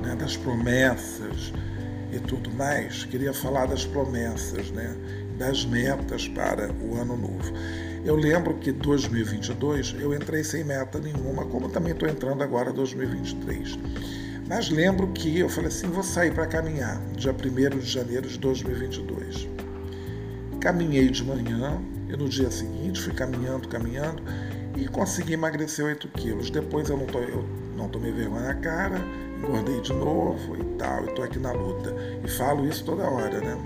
né, 0.03 0.15
das 0.15 0.37
promessas 0.37 1.53
e 2.13 2.19
tudo 2.21 2.51
mais, 2.51 3.05
queria 3.05 3.33
falar 3.33 3.67
das 3.67 3.85
promessas, 3.85 4.71
né, 4.71 4.95
das 5.39 5.65
metas 5.65 6.29
para 6.29 6.71
o 6.81 6.95
ano 6.95 7.17
novo. 7.17 7.53
Eu 8.05 8.14
lembro 8.14 8.55
que 8.55 8.73
2022 8.73 9.97
eu 9.99 10.14
entrei 10.14 10.45
sem 10.45 10.64
meta 10.64 10.99
nenhuma, 10.99 11.45
como 11.47 11.69
também 11.69 11.93
estou 11.93 12.09
entrando 12.09 12.43
agora 12.43 12.73
2023. 12.73 13.78
Mas 14.49 14.71
lembro 14.71 15.09
que 15.09 15.38
eu 15.38 15.49
falei 15.49 15.69
assim, 15.69 15.88
vou 15.88 16.02
sair 16.02 16.33
para 16.33 16.47
caminhar, 16.47 16.99
dia 17.17 17.33
1 17.33 17.78
de 17.78 17.87
janeiro 17.87 18.28
de 18.28 18.38
2022. 18.38 19.49
Caminhei 20.61 21.11
de 21.11 21.23
manhã, 21.25 21.81
e 22.09 22.17
no 22.17 22.28
dia 22.28 22.50
seguinte 22.50 23.00
fui 23.00 23.12
caminhando, 23.12 23.69
caminhando 23.69 24.23
e 24.76 24.87
consegui 24.88 25.35
emagrecer 25.35 25.85
8 25.85 26.09
quilos. 26.09 26.50
Depois 26.50 26.88
eu 26.88 26.97
não, 26.97 27.07
to, 27.07 27.19
eu 27.19 27.45
não 27.76 27.88
tomei 27.88 28.12
vergonha 28.12 28.47
na 28.49 28.55
cara, 28.55 28.99
engordei 29.38 29.81
de 29.81 29.93
novo 29.93 30.57
e 30.57 30.64
tal, 30.78 31.05
e 31.05 31.09
estou 31.09 31.25
aqui 31.25 31.38
na 31.38 31.52
luta. 31.52 31.95
E 32.25 32.28
falo 32.28 32.67
isso 32.67 32.85
toda 32.85 33.02
hora, 33.05 33.40
né? 33.40 33.57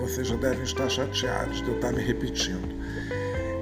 Vocês 0.00 0.26
já 0.26 0.36
devem 0.36 0.64
estar 0.64 0.88
chateados 0.88 1.62
de 1.62 1.68
eu 1.68 1.76
estar 1.76 1.92
me 1.92 2.02
repetindo. 2.02 2.81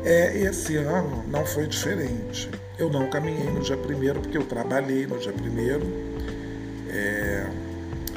É, 0.04 0.36
esse 0.38 0.76
ano 0.76 1.24
não 1.28 1.44
foi 1.44 1.66
diferente. 1.66 2.50
Eu 2.78 2.88
não 2.88 3.10
caminhei 3.10 3.50
no 3.50 3.60
dia 3.60 3.76
primeiro 3.76 4.20
porque 4.20 4.38
eu 4.38 4.44
trabalhei 4.44 5.06
no 5.06 5.18
dia 5.18 5.32
primeiro. 5.32 5.86
É, 6.88 7.46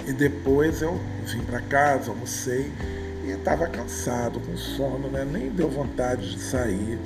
e 0.07 0.13
depois 0.13 0.81
eu 0.81 0.99
vim 1.25 1.41
para 1.41 1.61
casa, 1.61 2.11
almocei 2.11 2.71
e 3.25 3.31
estava 3.31 3.67
cansado, 3.67 4.39
com 4.39 4.57
sono, 4.57 5.09
né? 5.09 5.25
nem 5.25 5.49
deu 5.49 5.69
vontade 5.69 6.33
de 6.33 6.39
sair 6.39 6.99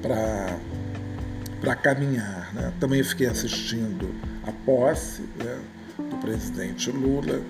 para 0.00 1.76
caminhar. 1.76 2.52
Né? 2.54 2.72
Também 2.80 3.02
fiquei 3.02 3.26
assistindo 3.26 4.14
a 4.46 4.52
posse 4.64 5.22
né, 5.36 5.58
do 5.98 6.16
presidente 6.18 6.90
Lula 6.90 7.42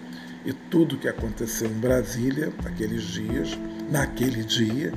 e 0.44 0.52
tudo 0.52 0.98
que 0.98 1.08
aconteceu 1.08 1.68
em 1.68 1.78
Brasília 1.78 2.52
naqueles 2.62 3.02
dias, 3.02 3.56
naquele 3.90 4.42
dia. 4.42 4.92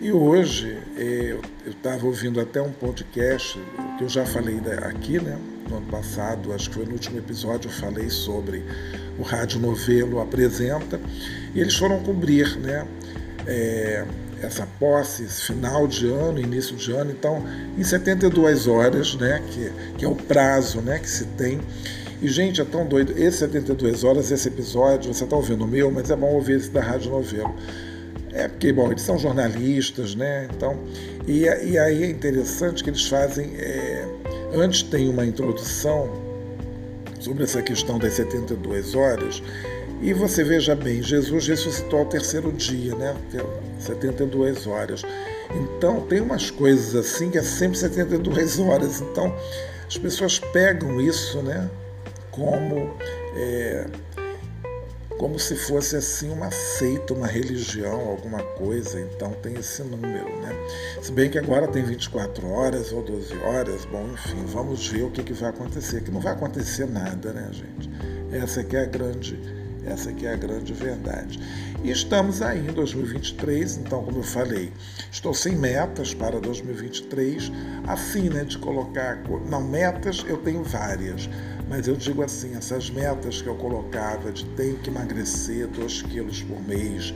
E 0.00 0.12
hoje 0.12 0.78
eu 0.96 1.40
estava 1.68 2.06
ouvindo 2.06 2.40
até 2.40 2.62
um 2.62 2.70
podcast 2.70 3.60
que 3.96 4.04
eu 4.04 4.08
já 4.08 4.24
falei 4.24 4.60
aqui, 4.86 5.20
né? 5.20 5.36
No 5.68 5.78
ano 5.78 5.86
passado, 5.86 6.52
acho 6.52 6.68
que 6.68 6.76
foi 6.76 6.84
no 6.84 6.92
último 6.92 7.18
episódio, 7.18 7.68
eu 7.68 7.72
falei 7.72 8.08
sobre 8.08 8.62
o 9.18 9.22
Rádio 9.22 9.58
Novelo 9.58 10.20
apresenta, 10.20 11.00
e 11.52 11.60
eles 11.60 11.74
foram 11.74 12.00
cobrir 12.00 12.56
né, 12.58 12.86
é, 13.44 14.06
essa 14.40 14.66
posse, 14.78 15.24
final 15.24 15.88
de 15.88 16.06
ano, 16.06 16.38
início 16.38 16.76
de 16.76 16.92
ano, 16.92 17.10
então 17.10 17.44
em 17.76 17.82
72 17.82 18.68
horas, 18.68 19.16
né, 19.16 19.42
que, 19.50 19.72
que 19.98 20.04
é 20.04 20.08
o 20.08 20.14
prazo 20.14 20.80
né, 20.80 21.00
que 21.00 21.10
se 21.10 21.24
tem. 21.26 21.60
E, 22.22 22.28
gente, 22.28 22.60
é 22.60 22.64
tão 22.64 22.86
doido. 22.86 23.12
Esse 23.16 23.38
72 23.38 24.04
horas, 24.04 24.30
esse 24.30 24.48
episódio, 24.48 25.12
você 25.12 25.24
está 25.24 25.36
ouvindo 25.36 25.64
o 25.64 25.68
meu, 25.68 25.90
mas 25.90 26.10
é 26.10 26.16
bom 26.16 26.32
ouvir 26.34 26.56
esse 26.56 26.70
da 26.70 26.80
Rádio 26.80 27.10
Novelo. 27.10 27.54
É 28.32 28.48
porque, 28.48 28.72
bom, 28.72 28.90
eles 28.90 29.02
são 29.02 29.18
jornalistas, 29.18 30.14
né? 30.14 30.48
Então, 30.54 30.78
e, 31.26 31.42
e 31.42 31.78
aí 31.78 32.04
é 32.04 32.10
interessante 32.10 32.82
que 32.82 32.90
eles 32.90 33.06
fazem. 33.06 33.54
É, 33.56 34.06
antes 34.54 34.82
tem 34.82 35.08
uma 35.08 35.24
introdução 35.24 36.10
sobre 37.20 37.44
essa 37.44 37.62
questão 37.62 37.98
das 37.98 38.14
72 38.14 38.94
horas. 38.94 39.42
E 40.00 40.12
você 40.12 40.44
veja 40.44 40.76
bem, 40.76 41.02
Jesus 41.02 41.48
ressuscitou 41.48 42.00
ao 42.00 42.06
terceiro 42.06 42.52
dia, 42.52 42.94
né? 42.94 43.16
72 43.80 44.66
horas. 44.66 45.02
Então, 45.54 46.02
tem 46.02 46.20
umas 46.20 46.50
coisas 46.50 46.94
assim 46.94 47.30
que 47.30 47.38
é 47.38 47.42
sempre 47.42 47.76
72 47.76 48.60
horas. 48.60 49.00
Então, 49.00 49.34
as 49.86 49.98
pessoas 49.98 50.38
pegam 50.38 51.00
isso, 51.00 51.42
né? 51.42 51.68
Como. 52.30 52.94
É, 53.36 53.86
como 55.18 55.38
se 55.38 55.56
fosse 55.56 55.96
assim 55.96 56.30
uma 56.30 56.50
seita, 56.50 57.12
uma 57.12 57.26
religião, 57.26 58.08
alguma 58.08 58.42
coisa, 58.54 59.00
então 59.00 59.32
tem 59.42 59.54
esse 59.54 59.82
número, 59.82 60.28
né? 60.40 60.54
Se 61.02 61.10
bem 61.10 61.28
que 61.28 61.38
agora 61.38 61.66
tem 61.66 61.82
24 61.82 62.48
horas 62.48 62.92
ou 62.92 63.02
12 63.02 63.36
horas, 63.38 63.84
bom, 63.84 64.06
enfim, 64.12 64.44
vamos 64.46 64.86
ver 64.86 65.02
o 65.02 65.10
que, 65.10 65.22
que 65.22 65.32
vai 65.32 65.50
acontecer, 65.50 66.02
que 66.02 66.10
não 66.10 66.20
vai 66.20 66.32
acontecer 66.32 66.86
nada, 66.86 67.32
né, 67.32 67.50
gente? 67.52 67.90
Essa 68.32 68.60
aqui 68.60 68.76
é 68.76 68.82
a 68.82 68.86
grande, 68.86 69.36
essa 69.88 70.10
aqui 70.10 70.26
é 70.26 70.34
a 70.34 70.36
grande 70.36 70.72
verdade. 70.72 71.40
E 71.82 71.90
estamos 71.90 72.42
aí 72.42 72.58
em 72.58 72.72
2023, 72.72 73.78
então, 73.78 74.02
como 74.04 74.18
eu 74.18 74.22
falei, 74.22 74.72
estou 75.10 75.32
sem 75.32 75.56
metas 75.56 76.12
para 76.12 76.40
2023, 76.40 77.52
assim, 77.86 78.28
né, 78.28 78.44
de 78.44 78.58
colocar, 78.58 79.22
não, 79.48 79.62
metas 79.62 80.24
eu 80.26 80.36
tenho 80.38 80.62
várias, 80.62 81.28
mas 81.68 81.86
eu 81.86 81.96
digo 81.96 82.22
assim, 82.22 82.56
essas 82.56 82.90
metas 82.90 83.40
que 83.40 83.48
eu 83.48 83.54
colocava 83.54 84.32
de 84.32 84.44
tenho 84.56 84.76
que 84.78 84.90
emagrecer 84.90 85.68
2 85.68 86.02
quilos 86.02 86.42
por 86.42 86.60
mês, 86.66 87.14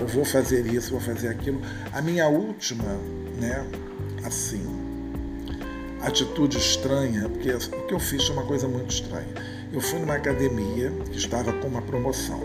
ou 0.00 0.06
vou 0.06 0.24
fazer 0.24 0.66
isso, 0.66 0.92
vou 0.92 1.00
fazer 1.00 1.28
aquilo, 1.28 1.60
a 1.92 2.00
minha 2.00 2.28
última, 2.28 2.98
né, 3.40 3.66
assim, 4.24 4.62
atitude 6.00 6.56
estranha, 6.56 7.28
porque 7.28 7.50
o 7.50 7.86
que 7.86 7.94
eu 7.94 8.00
fiz 8.00 8.24
foi 8.24 8.36
uma 8.36 8.46
coisa 8.46 8.68
muito 8.68 8.90
estranha. 8.90 9.57
Eu 9.70 9.80
fui 9.82 9.98
numa 9.98 10.14
academia 10.14 10.90
que 11.10 11.18
estava 11.18 11.52
com 11.52 11.68
uma 11.68 11.82
promoção. 11.82 12.40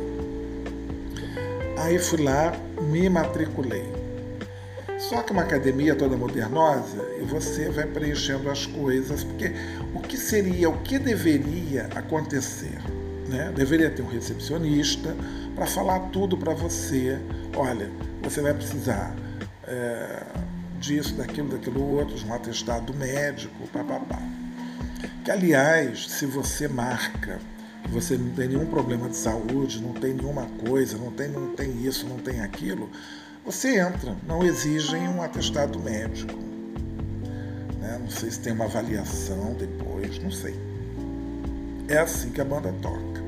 Aí 1.78 1.98
fui 1.98 2.22
lá, 2.22 2.54
me 2.82 3.10
matriculei. 3.10 3.86
Só 4.98 5.22
que 5.22 5.32
uma 5.32 5.42
academia 5.42 5.96
toda 5.96 6.18
modernosa 6.18 7.02
e 7.22 7.24
você 7.24 7.70
vai 7.70 7.86
preenchendo 7.86 8.50
as 8.50 8.66
coisas, 8.66 9.24
porque 9.24 9.52
o 9.94 10.00
que 10.00 10.18
seria, 10.18 10.70
o 10.70 10.78
que 10.80 11.00
deveria 11.00 11.88
acontecer? 11.96 12.78
Né? 13.30 13.52
Deveria 13.56 13.90
ter 13.90 14.02
um 14.02 14.08
recepcionista 14.08 15.16
para 15.56 15.66
falar 15.66 16.00
tudo 16.12 16.38
para 16.38 16.54
você. 16.54 17.18
Olha, 17.56 17.90
você 18.22 18.42
vai 18.42 18.54
precisar 18.54 19.16
é, 19.66 20.24
disso, 20.80 21.16
daquilo, 21.16 21.50
daquilo 21.50 21.96
outro, 21.96 22.16
de 22.16 22.26
um 22.26 22.34
atestado 22.34 22.94
médico, 22.94 23.68
papapá. 23.68 24.22
Que, 25.24 25.32
aliás, 25.32 26.10
se 26.10 26.26
você 26.26 26.68
marca 26.68 27.40
você 27.90 28.18
não 28.18 28.32
tem 28.32 28.48
nenhum 28.48 28.66
problema 28.66 29.10
de 29.10 29.16
saúde, 29.16 29.82
não 29.82 29.94
tem 29.94 30.14
nenhuma 30.14 30.48
coisa, 30.68 30.98
não 30.98 31.12
tem, 31.12 31.28
não 31.30 31.56
tem 31.56 31.86
isso, 31.86 32.08
não 32.08 32.18
tem 32.18 32.42
aquilo, 32.42 32.90
você 33.46 33.80
entra, 33.80 34.16
não 34.26 34.44
exigem 34.44 35.08
um 35.08 35.22
atestado 35.22 35.80
médico. 35.80 36.34
Né? 37.80 38.00
Não 38.02 38.10
sei 38.10 38.32
se 38.32 38.40
tem 38.40 38.54
uma 38.54 38.66
avaliação 38.66 39.54
depois, 39.54 40.18
não 40.20 40.32
sei. 40.32 40.56
É 41.88 41.98
assim 41.98 42.30
que 42.30 42.42
a 42.42 42.46
banda 42.46 42.74
toca. 42.82 43.22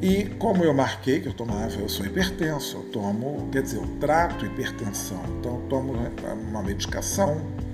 E 0.00 0.24
como 0.38 0.64
eu 0.64 0.74
marquei 0.74 1.20
que 1.20 1.28
eu 1.28 1.32
tomava, 1.32 1.76
eu 1.78 1.88
sou 1.88 2.04
hipertenso, 2.04 2.78
eu 2.78 2.82
tomo, 2.84 3.48
quer 3.52 3.62
dizer, 3.62 3.76
eu 3.76 3.86
trato 4.00 4.44
hipertensão, 4.44 5.22
então 5.38 5.60
eu 5.60 5.66
tomo 5.68 5.92
uma 6.48 6.62
medicação, 6.62 7.36
né? 7.36 7.71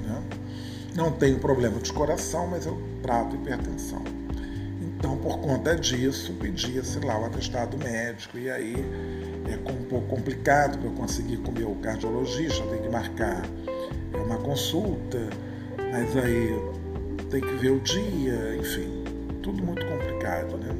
Não 0.99 1.13
tenho 1.13 1.39
problema 1.39 1.79
de 1.79 1.93
coração, 1.93 2.49
mas 2.49 2.67
eu 2.67 2.77
trato 3.03 3.37
hipertensão. 3.37 4.03
Então, 4.83 5.17
por 5.17 5.39
conta 5.39 5.77
disso, 5.77 6.33
pedia-se 6.41 6.99
lá 6.99 7.21
o 7.21 7.25
atestado 7.25 7.79
médico, 7.79 8.37
e 8.37 8.51
aí 8.51 8.75
é 9.47 9.71
um 9.71 9.85
pouco 9.85 10.09
complicado 10.09 10.77
para 10.77 10.89
eu 10.89 10.93
conseguir 10.95 11.37
com 11.39 11.53
o 11.53 11.55
meu 11.55 11.75
cardiologista, 11.77 12.65
tem 12.65 12.83
que 12.83 12.89
marcar 12.89 13.43
é 14.13 14.17
uma 14.17 14.39
consulta, 14.39 15.19
mas 15.93 16.17
aí 16.17 16.59
tem 17.31 17.41
que 17.41 17.55
ver 17.57 17.71
o 17.71 17.81
dia, 17.81 18.57
enfim, 18.57 19.05
tudo 19.43 19.63
muito 19.63 19.87
complicado, 19.87 20.57
né? 20.57 20.75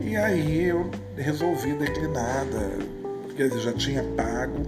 E 0.00 0.16
aí 0.16 0.66
eu 0.66 0.88
resolvi 1.16 1.72
declinar, 1.72 2.46
quer 3.36 3.48
dizer, 3.48 3.60
já 3.60 3.72
tinha 3.72 4.04
pago, 4.16 4.62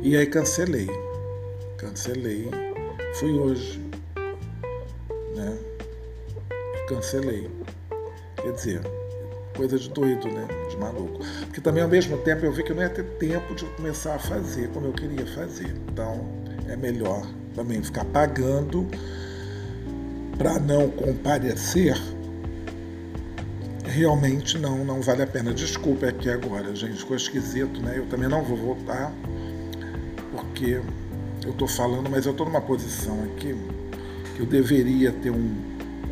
e 0.00 0.16
aí 0.16 0.26
cancelei. 0.26 1.11
Cancelei, 1.82 2.48
fui 3.14 3.32
hoje, 3.32 3.82
né? 5.34 5.58
Cancelei. 6.88 7.50
Quer 8.36 8.52
dizer, 8.52 8.80
coisa 9.56 9.76
de 9.76 9.90
doido, 9.90 10.28
né? 10.28 10.46
De 10.70 10.76
maluco. 10.76 11.18
Porque 11.46 11.60
também 11.60 11.82
ao 11.82 11.88
mesmo 11.88 12.16
tempo 12.18 12.46
eu 12.46 12.52
vi 12.52 12.62
que 12.62 12.72
não 12.72 12.82
ia 12.84 12.88
ter 12.88 13.02
tempo 13.18 13.52
de 13.56 13.64
começar 13.64 14.14
a 14.14 14.18
fazer 14.20 14.68
como 14.68 14.86
eu 14.86 14.92
queria 14.92 15.26
fazer. 15.34 15.74
Então 15.90 16.24
é 16.68 16.76
melhor 16.76 17.26
também 17.52 17.82
ficar 17.82 18.04
pagando 18.04 18.86
para 20.38 20.60
não 20.60 20.88
comparecer. 20.88 22.00
Realmente 23.86 24.56
não, 24.56 24.84
não 24.84 25.02
vale 25.02 25.22
a 25.22 25.26
pena. 25.26 25.52
Desculpa 25.52 26.06
aqui 26.06 26.30
agora, 26.30 26.72
gente, 26.76 26.98
ficou 26.98 27.16
esquisito, 27.16 27.82
né? 27.82 27.98
Eu 27.98 28.06
também 28.06 28.28
não 28.28 28.44
vou 28.44 28.56
voltar, 28.56 29.12
porque 30.30 30.80
eu 31.44 31.50
estou 31.50 31.68
falando, 31.68 32.08
mas 32.08 32.26
eu 32.26 32.32
estou 32.32 32.46
numa 32.46 32.60
posição 32.60 33.24
aqui 33.24 33.56
que 34.34 34.40
eu 34.40 34.46
deveria 34.46 35.12
ter 35.12 35.30
um, 35.30 35.54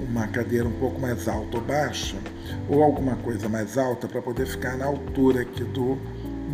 uma 0.09 0.27
cadeira 0.27 0.67
um 0.67 0.73
pouco 0.73 1.01
mais 1.01 1.29
alta 1.29 1.57
ou 1.57 1.63
baixa, 1.63 2.17
ou 2.69 2.83
alguma 2.83 3.17
coisa 3.17 3.49
mais 3.49 3.79
alta 3.79 4.09
para 4.09 4.21
poder 4.21 4.47
ficar 4.47 4.77
na 4.77 4.87
altura 4.87 5.43
aqui 5.43 5.65
do 5.65 5.97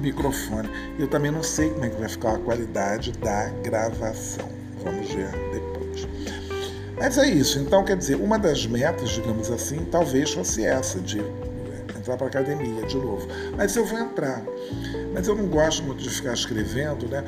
microfone. 0.00 0.68
Eu 0.98 1.08
também 1.08 1.30
não 1.30 1.42
sei 1.42 1.70
como 1.70 1.84
é 1.84 1.88
que 1.88 1.98
vai 1.98 2.08
ficar 2.08 2.34
a 2.34 2.38
qualidade 2.38 3.12
da 3.12 3.48
gravação. 3.62 4.48
Vamos 4.84 5.10
ver 5.10 5.30
depois. 5.52 6.06
Mas 6.96 7.18
é 7.18 7.28
isso. 7.28 7.58
Então, 7.58 7.84
quer 7.84 7.96
dizer, 7.96 8.16
uma 8.16 8.38
das 8.38 8.66
metas, 8.66 9.10
digamos 9.10 9.50
assim, 9.50 9.84
talvez 9.90 10.32
fosse 10.32 10.64
essa, 10.64 11.00
de 11.00 11.20
entrar 11.98 12.16
para 12.16 12.26
academia 12.26 12.82
de 12.86 12.96
novo. 12.96 13.26
Mas 13.56 13.74
eu 13.74 13.84
vou 13.84 13.98
entrar. 13.98 14.42
Mas 15.12 15.26
eu 15.26 15.34
não 15.34 15.46
gosto 15.46 15.82
muito 15.82 16.02
de 16.02 16.10
ficar 16.10 16.34
escrevendo, 16.34 17.08
né? 17.08 17.24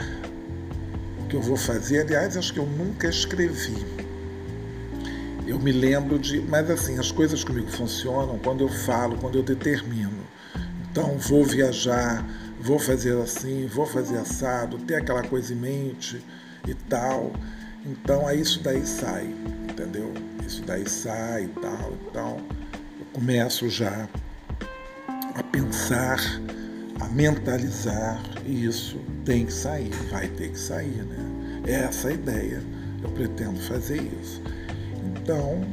Que 1.29 1.37
eu 1.37 1.43
vou 1.43 1.57
fazer, 1.57 2.01
aliás, 2.01 2.37
acho 2.37 2.53
que 2.53 2.59
eu 2.59 2.67
nunca 2.67 3.09
escrevi 3.09 3.85
eu 5.49 5.59
me 5.59 5.73
lembro 5.73 6.19
de. 6.19 6.41
Mas 6.43 6.71
assim, 6.71 6.99
as 6.99 7.11
coisas 7.11 7.43
comigo 7.43 7.69
funcionam 7.69 8.38
quando 8.38 8.61
eu 8.61 8.69
falo, 8.69 9.17
quando 9.17 9.38
eu 9.38 9.43
determino. 9.43 10.27
Então, 10.91 11.17
vou 11.19 11.45
viajar, 11.45 12.25
vou 12.61 12.79
fazer 12.79 13.17
assim, 13.21 13.67
vou 13.67 13.87
fazer 13.87 14.19
assado, 14.19 14.79
ter 14.79 14.97
aquela 14.97 15.23
coisa 15.23 15.53
em 15.53 15.57
mente 15.57 16.23
e 16.67 16.75
tal. 16.75 17.33
Então, 17.87 18.27
aí 18.27 18.41
isso 18.41 18.62
daí 18.62 18.87
sai, 18.87 19.35
entendeu? 19.71 20.12
Isso 20.47 20.62
daí 20.62 20.88
sai 20.88 21.45
e 21.45 21.49
tal. 21.61 21.93
Então, 22.07 22.37
eu 23.01 23.07
começo 23.12 23.69
já 23.71 24.09
a 25.35 25.43
pensar, 25.43 26.19
a 27.00 27.08
mentalizar, 27.08 28.22
e 28.44 28.64
isso 28.64 28.98
tem 29.24 29.46
que 29.46 29.52
sair, 29.52 29.90
vai 30.11 30.28
ter 30.28 30.50
que 30.50 30.58
sair, 30.58 31.04
né? 31.04 31.62
É 31.66 31.72
essa 31.84 32.08
a 32.08 32.12
ideia. 32.12 32.62
Eu 33.02 33.11
pretendo 33.11 33.61
fazer 33.61 34.02
isso. 34.20 34.42
Então, 35.16 35.64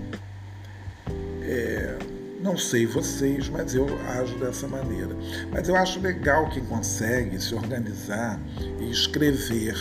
é, 1.41 1.97
não 2.41 2.57
sei 2.57 2.85
vocês, 2.85 3.49
mas 3.49 3.73
eu 3.73 3.87
ajo 4.19 4.37
dessa 4.37 4.67
maneira. 4.67 5.15
Mas 5.51 5.67
eu 5.67 5.75
acho 5.75 5.99
legal 5.99 6.49
quem 6.49 6.63
consegue 6.65 7.41
se 7.41 7.55
organizar 7.55 8.39
e 8.79 8.91
escrever 8.91 9.75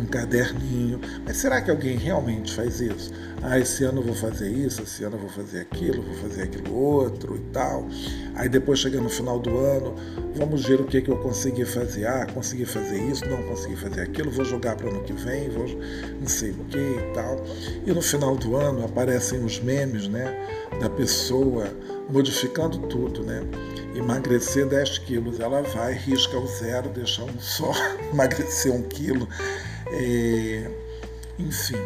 num 0.00 0.06
caderninho. 0.06 1.00
Mas 1.24 1.36
será 1.36 1.60
que 1.60 1.70
alguém 1.70 1.96
realmente 1.96 2.54
faz 2.54 2.80
isso? 2.80 3.12
Ah, 3.42 3.58
esse 3.58 3.84
ano 3.84 4.00
eu 4.00 4.04
vou 4.04 4.14
fazer 4.14 4.50
isso, 4.50 4.82
esse 4.82 5.04
ano 5.04 5.16
eu 5.16 5.20
vou 5.20 5.28
fazer 5.28 5.60
aquilo, 5.60 6.02
vou 6.02 6.14
fazer 6.14 6.42
aquilo 6.42 6.74
outro 6.74 7.36
e 7.36 7.52
tal. 7.52 7.86
Aí 8.34 8.48
depois 8.48 8.78
chega 8.78 9.00
no 9.00 9.08
final 9.08 9.38
do 9.38 9.58
ano, 9.58 9.94
vamos 10.34 10.64
ver 10.64 10.80
o 10.80 10.84
que, 10.84 11.00
que 11.00 11.10
eu 11.10 11.16
consegui 11.18 11.64
fazer. 11.64 12.06
Ah, 12.06 12.26
consegui 12.26 12.64
fazer 12.64 12.98
isso, 13.10 13.26
não 13.28 13.42
consegui 13.44 13.76
fazer 13.76 14.00
aquilo, 14.00 14.30
vou 14.30 14.44
jogar 14.44 14.76
para 14.76 14.86
o 14.86 14.90
ano 14.90 15.02
que 15.04 15.12
vem, 15.12 15.48
vou 15.50 15.66
não 16.20 16.28
sei 16.28 16.50
o 16.50 16.64
que 16.64 16.78
e 16.78 17.12
tal. 17.14 17.44
E 17.86 17.92
no 17.92 18.02
final 18.02 18.36
do 18.36 18.56
ano 18.56 18.84
aparecem 18.84 19.44
os 19.44 19.60
memes, 19.60 20.08
né? 20.08 20.34
Da 20.80 20.88
pessoa 20.88 21.66
modificando 22.10 22.78
tudo, 22.88 23.22
né? 23.22 23.42
Emagrecer 23.94 24.66
10 24.66 24.98
quilos, 24.98 25.40
ela 25.40 25.62
vai, 25.62 25.94
risca 25.94 26.38
o 26.38 26.46
zero, 26.46 26.88
deixa 26.90 27.22
um 27.22 27.38
só, 27.38 27.72
emagrecer 28.12 28.72
um 28.72 28.82
quilo. 28.82 29.28
É, 29.92 30.70
enfim, 31.38 31.76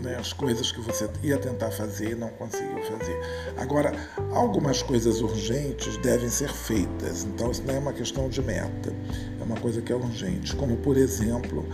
né, 0.00 0.16
as 0.16 0.32
coisas 0.32 0.70
que 0.70 0.80
você 0.80 1.08
ia 1.22 1.38
tentar 1.38 1.70
fazer 1.70 2.12
e 2.12 2.14
não 2.14 2.28
conseguiu 2.30 2.82
fazer. 2.84 3.18
Agora, 3.56 3.92
algumas 4.32 4.82
coisas 4.82 5.20
urgentes 5.20 5.96
devem 5.98 6.28
ser 6.28 6.48
feitas, 6.48 7.24
então 7.24 7.50
isso 7.50 7.62
não 7.66 7.74
é 7.74 7.78
uma 7.78 7.92
questão 7.92 8.28
de 8.28 8.42
meta, 8.42 8.92
é 9.40 9.44
uma 9.44 9.56
coisa 9.56 9.80
que 9.80 9.92
é 9.92 9.96
urgente, 9.96 10.54
como 10.56 10.76
por 10.76 10.96
exemplo, 10.96 11.66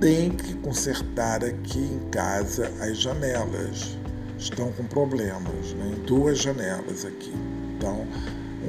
tem 0.00 0.30
que 0.30 0.54
consertar 0.54 1.44
aqui 1.44 1.78
em 1.78 2.08
casa 2.10 2.70
as 2.80 2.98
janelas. 2.98 3.96
Estão 4.36 4.70
com 4.72 4.84
problemas, 4.84 5.72
né? 5.74 5.94
duas 6.06 6.38
janelas 6.38 7.04
aqui. 7.04 7.32
Então, 7.76 8.06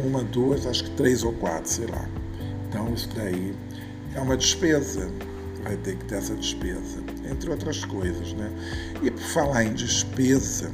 uma, 0.05 0.23
duas, 0.23 0.65
acho 0.65 0.85
que 0.85 0.91
três 0.91 1.23
ou 1.23 1.33
quatro, 1.33 1.69
sei 1.69 1.87
lá. 1.87 2.07
Então, 2.69 2.93
isso 2.93 3.09
daí 3.15 3.53
é 4.13 4.21
uma 4.21 4.37
despesa 4.37 5.09
vai 5.65 5.75
ter 5.77 5.95
que 5.97 6.05
ter 6.05 6.15
essa 6.15 6.35
despesa, 6.35 7.03
entre 7.29 7.49
outras 7.49 7.83
coisas. 7.83 8.33
Né? 8.33 8.49
E 9.01 9.11
por 9.11 9.21
falar 9.21 9.65
em 9.65 9.73
despesa, 9.73 10.71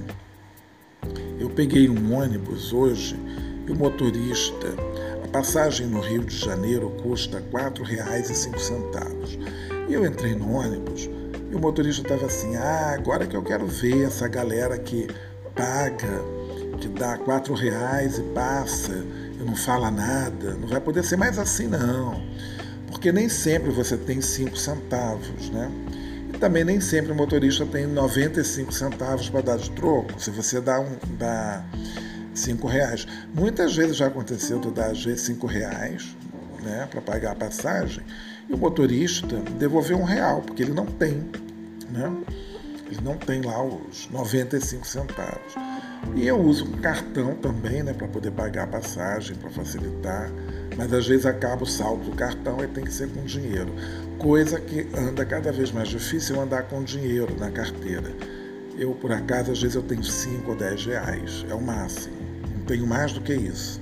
Eu 1.39 1.49
peguei 1.49 1.89
um 1.89 2.13
ônibus 2.13 2.71
hoje 2.71 3.19
e 3.67 3.71
o 3.71 3.75
motorista, 3.75 4.67
a 5.23 5.27
passagem 5.29 5.87
no 5.87 5.99
Rio 5.99 6.23
de 6.23 6.37
Janeiro 6.37 6.91
custa 7.01 7.39
R$ 7.39 7.45
4,05. 7.51 9.39
E 9.89 9.93
eu 9.93 10.05
entrei 10.05 10.35
no 10.35 10.51
ônibus 10.53 11.09
e 11.51 11.55
o 11.55 11.59
motorista 11.59 12.03
estava 12.03 12.27
assim: 12.27 12.55
ah, 12.55 12.93
agora 12.93 13.25
que 13.25 13.35
eu 13.35 13.41
quero 13.41 13.65
ver 13.65 14.03
essa 14.03 14.27
galera 14.27 14.77
que 14.77 15.07
paga, 15.55 16.21
que 16.79 16.87
dá 16.87 17.17
quatro 17.17 17.55
reais 17.55 18.19
e 18.19 18.23
passa 18.33 18.93
e 19.39 19.43
não 19.43 19.55
fala 19.55 19.89
nada, 19.89 20.53
não 20.53 20.67
vai 20.67 20.79
poder 20.79 21.03
ser 21.03 21.17
mais 21.17 21.39
assim 21.39 21.67
não. 21.67 22.21
Porque 22.91 23.11
nem 23.11 23.27
sempre 23.29 23.71
você 23.71 23.97
tem 23.97 24.21
cinco 24.21 24.55
centavos, 24.55 25.49
né? 25.49 25.71
E 26.33 26.37
também 26.37 26.63
nem 26.63 26.79
sempre 26.79 27.11
o 27.11 27.15
motorista 27.15 27.65
tem 27.65 27.87
95 27.87 28.71
centavos 28.71 29.29
para 29.29 29.41
dar 29.41 29.57
de 29.57 29.71
troco. 29.71 30.21
Se 30.21 30.29
você 30.29 30.61
dá, 30.61 30.79
um, 30.79 30.97
dá 31.17 31.65
cinco 32.33 32.67
reais. 32.67 33.07
Muitas 33.33 33.75
vezes 33.75 33.97
já 33.97 34.07
aconteceu 34.07 34.59
de 34.59 34.69
dar 34.71 34.91
às 34.91 35.03
vezes 35.03 35.21
cinco 35.21 35.47
reais 35.47 36.15
né, 36.61 36.87
para 36.89 37.01
pagar 37.01 37.31
a 37.31 37.35
passagem 37.35 38.03
e 38.49 38.53
o 38.53 38.57
motorista 38.57 39.37
devolveu 39.57 39.97
um 39.97 40.03
real, 40.03 40.41
porque 40.41 40.61
ele 40.61 40.73
não 40.73 40.85
tem. 40.85 41.23
Né? 41.89 42.11
Ele 42.89 43.01
não 43.01 43.17
tem 43.17 43.41
lá 43.41 43.63
os 43.63 44.09
95 44.09 44.85
centavos. 44.85 45.55
E 46.15 46.27
eu 46.27 46.39
uso 46.39 46.65
cartão 46.77 47.35
também 47.35 47.83
né, 47.83 47.93
para 47.93 48.07
poder 48.07 48.31
pagar 48.31 48.63
a 48.63 48.67
passagem, 48.67 49.35
para 49.37 49.49
facilitar. 49.49 50.29
Mas 50.77 50.93
às 50.93 51.07
vezes 51.07 51.25
acaba 51.25 51.63
o 51.63 51.67
saldo 51.67 52.05
do 52.05 52.15
cartão 52.15 52.63
e 52.63 52.67
tem 52.67 52.83
que 52.83 52.93
ser 52.93 53.09
com 53.09 53.23
dinheiro. 53.23 53.73
Coisa 54.17 54.59
que 54.59 54.87
anda 54.95 55.25
cada 55.25 55.51
vez 55.51 55.71
mais 55.71 55.89
difícil 55.89 56.39
andar 56.39 56.63
com 56.63 56.83
dinheiro 56.83 57.35
na 57.37 57.51
carteira. 57.51 58.11
Eu, 58.77 58.93
por 58.93 59.11
acaso, 59.11 59.51
às 59.51 59.61
vezes 59.61 59.75
eu 59.75 59.83
tenho 59.83 60.03
5 60.03 60.49
ou 60.49 60.55
10 60.57 60.85
reais, 60.85 61.45
é 61.49 61.53
o 61.53 61.61
máximo. 61.61 62.15
Não 62.57 62.65
tenho 62.65 62.87
mais 62.87 63.11
do 63.11 63.21
que 63.21 63.33
isso. 63.33 63.81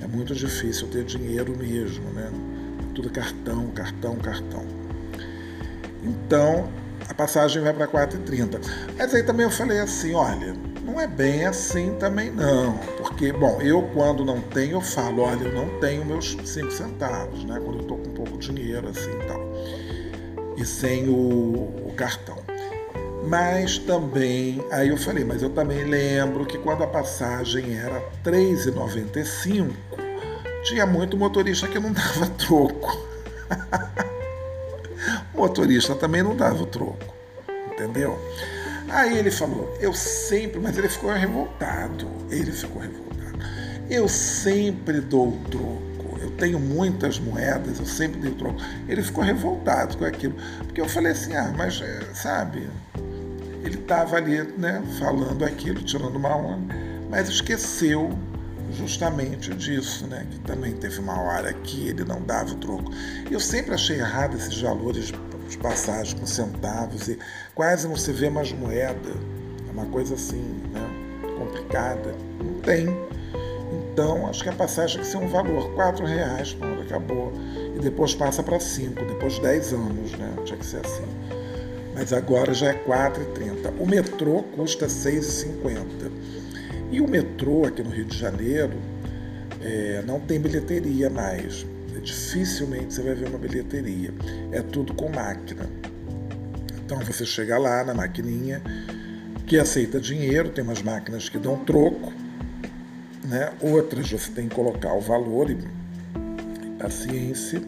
É 0.00 0.06
muito 0.06 0.34
difícil 0.34 0.86
ter 0.88 1.04
dinheiro 1.04 1.56
mesmo, 1.56 2.04
né? 2.12 2.30
Tudo 2.94 3.10
cartão, 3.10 3.66
cartão, 3.68 4.16
cartão. 4.16 4.64
Então, 6.02 6.68
a 7.08 7.14
passagem 7.14 7.62
vai 7.62 7.72
para 7.72 7.88
4,30. 7.88 8.60
Mas 8.96 9.14
aí 9.14 9.22
também 9.22 9.44
eu 9.44 9.50
falei 9.50 9.80
assim, 9.80 10.14
olha, 10.14 10.54
não 10.88 10.98
é 10.98 11.06
bem 11.06 11.44
assim 11.44 11.94
também 11.96 12.30
não. 12.30 12.78
Porque, 12.96 13.30
bom, 13.30 13.60
eu 13.60 13.82
quando 13.92 14.24
não 14.24 14.40
tenho, 14.40 14.72
eu 14.72 14.80
falo, 14.80 15.22
olha, 15.22 15.44
eu 15.44 15.52
não 15.52 15.78
tenho 15.80 16.04
meus 16.04 16.36
5 16.44 16.70
centavos, 16.70 17.44
né? 17.44 17.60
Quando 17.62 17.76
eu 17.76 17.82
estou 17.82 17.98
com 17.98 18.10
pouco 18.10 18.38
dinheiro, 18.38 18.88
assim 18.88 19.10
e 19.10 19.26
tal. 19.26 19.40
E 20.56 20.64
sem 20.64 21.08
o, 21.08 21.14
o 21.14 21.92
cartão. 21.94 22.38
Mas 23.28 23.76
também, 23.78 24.64
aí 24.70 24.88
eu 24.88 24.96
falei, 24.96 25.24
mas 25.24 25.42
eu 25.42 25.50
também 25.50 25.84
lembro 25.84 26.46
que 26.46 26.56
quando 26.56 26.82
a 26.82 26.86
passagem 26.86 27.76
era 27.76 27.98
R$ 27.98 28.04
3,95, 28.24 29.70
tinha 30.64 30.86
muito 30.86 31.16
motorista 31.18 31.68
que 31.68 31.78
não 31.78 31.92
dava 31.92 32.26
troco. 32.30 33.06
o 35.34 35.36
motorista 35.36 35.94
também 35.94 36.22
não 36.22 36.34
dava 36.34 36.62
o 36.62 36.66
troco, 36.66 37.14
entendeu? 37.70 38.18
Aí 38.88 39.18
ele 39.18 39.30
falou, 39.30 39.76
eu 39.80 39.92
sempre, 39.92 40.58
mas 40.60 40.76
ele 40.78 40.88
ficou 40.88 41.12
revoltado, 41.12 42.08
ele 42.30 42.50
ficou 42.50 42.80
revoltado. 42.80 43.38
Eu 43.90 44.08
sempre 44.08 45.00
dou 45.00 45.28
o 45.28 45.40
troco, 45.50 46.18
eu 46.20 46.30
tenho 46.32 46.58
muitas 46.58 47.18
moedas, 47.18 47.78
eu 47.78 47.86
sempre 47.86 48.20
dei 48.20 48.30
o 48.30 48.34
troco. 48.34 48.60
Ele 48.88 49.02
ficou 49.02 49.22
revoltado 49.22 49.96
com 49.96 50.04
aquilo, 50.04 50.34
porque 50.64 50.80
eu 50.80 50.88
falei 50.88 51.12
assim, 51.12 51.34
ah, 51.34 51.52
mas 51.56 51.80
eh, 51.82 52.00
sabe, 52.14 52.68
ele 53.62 53.76
estava 53.76 54.16
ali, 54.16 54.42
né, 54.56 54.82
falando 54.98 55.44
aquilo, 55.44 55.82
tirando 55.82 56.16
uma 56.16 56.34
onda, 56.34 56.74
mas 57.10 57.28
esqueceu 57.28 58.10
justamente 58.72 59.54
disso, 59.54 60.06
né? 60.06 60.26
Que 60.30 60.38
também 60.40 60.72
teve 60.72 60.98
uma 61.00 61.20
hora 61.20 61.52
que 61.52 61.88
ele 61.88 62.04
não 62.04 62.22
dava 62.22 62.52
o 62.52 62.56
troco. 62.56 62.92
Eu 63.30 63.40
sempre 63.40 63.74
achei 63.74 63.98
errado 63.98 64.36
esses 64.36 64.60
valores 64.60 65.12
de 65.48 65.58
passagem 65.58 66.18
com 66.18 66.26
centavos 66.26 67.08
e 67.08 67.18
quase 67.54 67.88
não 67.88 67.96
se 67.96 68.12
vê 68.12 68.30
mais 68.30 68.52
moeda. 68.52 69.10
É 69.68 69.72
uma 69.72 69.86
coisa 69.86 70.14
assim, 70.14 70.42
né? 70.72 70.90
Complicada. 71.38 72.14
Não 72.38 72.60
tem. 72.60 72.86
Então, 73.72 74.28
acho 74.28 74.42
que 74.42 74.48
a 74.48 74.52
passagem 74.52 74.96
tem 74.96 75.04
que 75.04 75.10
ser 75.10 75.18
um 75.18 75.28
valor, 75.28 75.74
quatro 75.74 76.06
reais, 76.06 76.54
quando 76.54 76.82
acabou. 76.82 77.32
E 77.74 77.80
depois 77.80 78.14
passa 78.14 78.42
para 78.42 78.60
cinco, 78.60 79.04
depois 79.04 79.34
de 79.34 79.42
dez 79.42 79.72
anos, 79.72 80.12
né? 80.12 80.32
Tinha 80.44 80.58
que 80.58 80.66
ser 80.66 80.84
assim. 80.84 81.06
Mas 81.94 82.12
agora 82.12 82.54
já 82.54 82.68
é 82.68 82.74
4,30. 82.84 83.72
O 83.80 83.86
metrô 83.86 84.44
custa 84.54 84.86
6,50. 84.86 86.10
E 86.90 87.00
o 87.00 87.08
metrô 87.08 87.64
aqui 87.64 87.82
no 87.82 87.90
Rio 87.90 88.04
de 88.04 88.16
Janeiro 88.16 88.74
é, 89.60 90.02
não 90.06 90.20
tem 90.20 90.38
bilheteria 90.38 91.10
mais. 91.10 91.66
Dificilmente 92.00 92.94
você 92.94 93.02
vai 93.02 93.14
ver 93.14 93.28
uma 93.28 93.38
bilheteria. 93.38 94.12
É 94.52 94.62
tudo 94.62 94.94
com 94.94 95.08
máquina. 95.08 95.68
Então 96.84 96.98
você 97.00 97.24
chega 97.26 97.58
lá 97.58 97.84
na 97.84 97.94
maquininha 97.94 98.62
que 99.46 99.58
aceita 99.58 99.98
dinheiro, 99.98 100.50
tem 100.50 100.62
umas 100.62 100.82
máquinas 100.82 101.28
que 101.28 101.38
dão 101.38 101.56
troco, 101.64 102.12
né? 103.24 103.52
outras 103.60 104.10
você 104.10 104.30
tem 104.30 104.48
que 104.48 104.54
colocar 104.54 104.92
o 104.94 105.00
valor 105.00 105.50
e 105.50 105.58
paciência. 106.78 107.60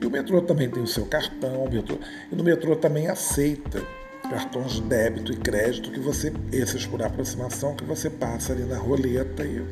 E 0.00 0.06
o 0.06 0.10
metrô 0.10 0.42
também 0.42 0.68
tem 0.68 0.82
o 0.82 0.86
seu 0.86 1.06
cartão, 1.06 1.64
o 1.64 1.70
metrô, 1.70 1.98
e 2.30 2.34
no 2.34 2.44
metrô 2.44 2.76
também 2.76 3.08
aceita 3.08 3.82
cartões 4.28 4.72
de 4.72 4.82
débito 4.82 5.32
e 5.32 5.36
crédito 5.36 5.90
que 5.90 6.00
você, 6.00 6.32
esses 6.52 6.86
por 6.86 7.02
aproximação, 7.02 7.74
que 7.74 7.84
você 7.84 8.08
passa 8.08 8.52
ali 8.52 8.64
na 8.64 8.78
roleta 8.78 9.44
e 9.44 9.62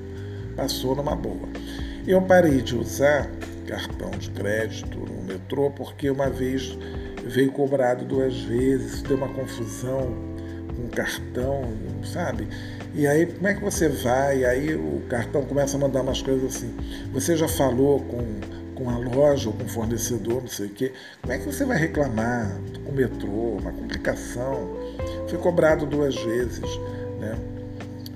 passou 0.57 0.95
numa 0.95 1.17
boa. 1.17 1.49
Eu 2.07 2.21
parei 2.23 2.61
de 2.61 2.77
usar 2.77 3.31
cartão 3.73 4.11
de 4.11 4.31
crédito 4.31 4.99
no 4.99 5.23
metrô 5.23 5.71
porque 5.71 6.11
uma 6.11 6.29
vez 6.29 6.77
veio 7.25 7.51
cobrado 7.53 8.05
duas 8.05 8.39
vezes, 8.43 9.01
deu 9.03 9.17
uma 9.17 9.29
confusão 9.29 10.15
com 10.77 10.85
o 10.85 10.91
cartão, 10.91 11.63
sabe? 12.05 12.47
E 12.95 13.07
aí, 13.07 13.25
como 13.25 13.49
é 13.49 13.55
que 13.55 13.63
você 13.63 13.89
vai? 13.89 14.41
E 14.41 14.45
aí 14.45 14.75
o 14.75 15.03
cartão 15.09 15.43
começa 15.43 15.77
a 15.79 15.81
mandar 15.81 16.03
umas 16.03 16.21
coisas 16.21 16.57
assim. 16.57 16.75
Você 17.13 17.35
já 17.37 17.49
falou 17.49 18.01
com 18.01 18.63
com 18.75 18.89
a 18.89 18.97
loja 18.97 19.49
ou 19.49 19.55
com 19.55 19.65
o 19.65 19.69
fornecedor, 19.69 20.41
não 20.41 20.49
sei 20.49 20.67
o 20.67 20.71
quê, 20.71 20.93
como 21.21 21.33
é 21.33 21.39
que 21.39 21.45
você 21.45 21.65
vai 21.65 21.79
reclamar 21.79 22.51
com 22.83 22.91
o 22.91 22.95
metrô, 22.95 23.59
uma 23.61 23.71
complicação? 23.71 24.69
Foi 25.29 25.39
cobrado 25.39 25.87
duas 25.87 26.17
vezes, 26.17 26.69
né? 27.21 27.39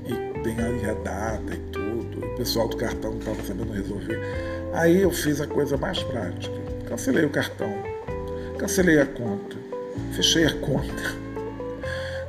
E 0.07 0.41
tem 0.41 0.59
aí 0.59 0.91
a 0.91 0.95
data 0.95 1.55
e 1.55 1.59
tudo, 1.71 2.25
o 2.25 2.37
pessoal 2.37 2.69
do 2.69 2.77
cartão 2.77 3.13
não 3.13 3.19
estava 3.19 3.43
sabendo 3.45 3.73
resolver. 3.73 4.19
Aí 4.77 5.03
eu 5.03 5.11
fiz 5.11 5.41
a 5.41 5.47
coisa 5.47 5.77
mais 5.77 6.03
prática. 6.03 6.55
Cancelei 6.87 7.25
o 7.25 7.31
cartão, 7.31 7.73
cancelei 8.59 9.01
a 9.01 9.07
conta, 9.07 9.57
fechei 10.13 10.47
a 10.47 10.53
conta 10.55 11.27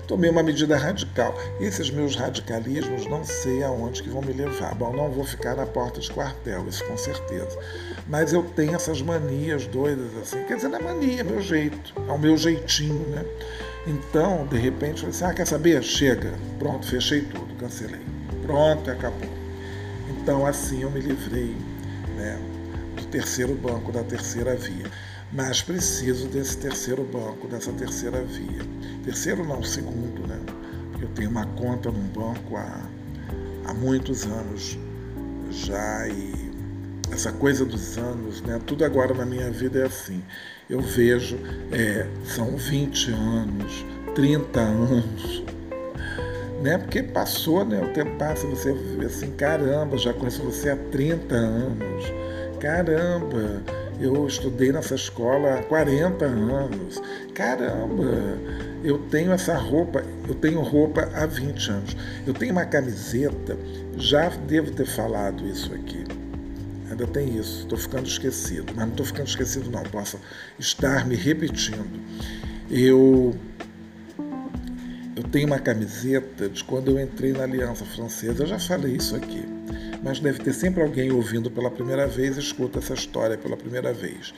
tomei 0.07 0.29
uma 0.29 0.41
medida 0.41 0.77
radical. 0.77 1.38
Esses 1.60 1.91
meus 1.91 2.15
radicalismos 2.15 3.05
não 3.05 3.23
sei 3.23 3.62
aonde 3.62 4.01
que 4.01 4.10
vão 4.10 4.21
me 4.21 4.33
levar. 4.33 4.73
Bom, 4.73 4.95
não 4.95 5.12
vou 5.12 5.25
ficar 5.25 5.55
na 5.55 5.65
porta 5.65 5.99
de 5.99 6.10
quartel, 6.10 6.65
isso 6.67 6.83
com 6.86 6.97
certeza. 6.97 7.57
Mas 8.07 8.33
eu 8.33 8.41
tenho 8.43 8.73
essas 8.73 9.01
manias 9.01 9.67
doidas 9.67 10.15
assim. 10.21 10.43
Quer 10.45 10.55
dizer, 10.55 10.69
não 10.69 10.79
é 10.79 10.81
mania, 10.81 11.21
é 11.21 11.23
meu 11.23 11.41
jeito, 11.41 11.93
é 12.07 12.12
o 12.12 12.17
meu 12.17 12.38
jeitinho, 12.38 13.07
né? 13.10 13.25
Então, 13.86 14.47
de 14.47 14.57
repente, 14.57 15.03
eu 15.03 15.12
falei 15.12 15.15
assim, 15.15 15.25
ah, 15.25 15.33
quer 15.33 15.45
saber? 15.45 15.83
Chega. 15.83 16.33
Pronto, 16.57 16.88
fechei 16.88 17.21
tudo, 17.21 17.53
cancelei. 17.55 18.01
Pronto, 18.45 18.89
acabou. 18.89 19.29
Então, 20.10 20.45
assim 20.45 20.83
eu 20.83 20.91
me 20.91 20.99
livrei 20.99 21.55
né, 22.17 22.38
do 22.95 23.06
terceiro 23.06 23.56
banco, 23.56 23.91
da 23.91 24.03
terceira 24.03 24.56
via 24.56 24.91
mas 25.32 25.62
preciso 25.62 26.27
desse 26.27 26.58
terceiro 26.58 27.03
banco, 27.03 27.47
dessa 27.47 27.71
terceira 27.73 28.23
via. 28.23 28.62
Terceiro 29.03 29.45
não, 29.45 29.62
segundo, 29.62 30.25
né? 30.27 30.39
Eu 31.01 31.10
tenho 31.10 31.30
uma 31.30 31.45
conta 31.45 31.91
num 31.91 32.08
banco 32.08 32.56
há, 32.56 32.89
há 33.65 33.73
muitos 33.73 34.23
anos 34.23 34.77
já 35.51 36.08
e 36.08 36.34
essa 37.12 37.32
coisa 37.32 37.65
dos 37.65 37.97
anos, 37.97 38.41
né? 38.41 38.60
Tudo 38.65 38.86
agora 38.86 39.13
na 39.13 39.25
minha 39.25 39.51
vida 39.51 39.80
é 39.80 39.86
assim. 39.86 40.23
Eu 40.69 40.82
vejo, 40.82 41.38
é, 41.71 42.08
são 42.25 42.56
20 42.56 43.12
anos, 43.12 43.86
30 44.15 44.60
anos, 44.60 45.43
né? 46.62 46.78
Porque 46.78 47.04
passou, 47.04 47.65
né? 47.65 47.82
O 47.82 47.93
tempo 47.93 48.15
passa, 48.17 48.48
você 48.48 48.74
vê 48.74 49.06
assim, 49.06 49.32
caramba, 49.32 49.98
já 49.98 50.13
conheço 50.13 50.43
você 50.43 50.70
há 50.70 50.76
30 50.76 51.36
anos, 51.36 52.13
caramba 52.60 53.63
eu 54.00 54.28
estudei 54.28 54.72
nessa 54.72 54.96
escola 54.96 55.56
há 55.56 55.63
40 55.63 56.26
anos. 56.26 57.02
Caramba, 57.34 58.04
eu 58.84 59.00
tenho 59.10 59.32
essa 59.32 59.56
roupa, 59.56 60.04
eu 60.28 60.36
tenho 60.36 60.62
roupa 60.62 61.10
há 61.13 61.26
20 61.26 61.72
anos. 61.72 61.98
Eu 62.26 62.34
tenho 62.34 62.52
uma 62.52 62.65
camiseta, 62.65 63.58
já 63.98 64.30
devo 64.30 64.72
ter 64.72 64.86
falado 64.86 65.46
isso 65.48 65.74
aqui. 65.74 66.04
Ainda 66.89 67.08
tem 67.08 67.38
isso, 67.38 67.62
estou 67.62 67.78
ficando 67.78 68.08
esquecido, 68.08 68.72
mas 68.76 68.86
não 68.86 68.91
estou 68.91 69.06
ficando 69.06 69.28
esquecido 69.28 69.70
não, 69.70 69.84
posso 69.84 70.20
estar 70.60 71.06
me 71.06 71.15
repetindo. 71.15 72.00
Eu, 72.70 73.36
eu 73.57 73.57
tenho 75.28 75.48
uma 75.48 75.60
camiseta 75.60 76.50
de 76.50 76.63
quando 76.63 76.92
eu 76.92 77.00
entrei 77.00 77.34
na 77.34 77.44
Aliança 77.44 77.86
Francesa. 77.86 78.44
Eu 78.44 78.48
já 78.48 78.60
falei 78.60 78.96
isso 78.96 79.16
aqui, 79.16 79.46
mas 80.04 80.20
deve 80.20 80.40
ter 80.40 80.54
sempre 80.54 80.82
alguém 80.82 81.12
ouvindo 81.12 81.52
pela 81.52 81.70
primeira 81.70 82.08
vez 82.08 82.38
escuta 82.38 82.80
essa 82.80 82.94
história 82.94 83.38
pela 83.38 83.58
primeira 83.58 83.94
vez. 83.94 84.34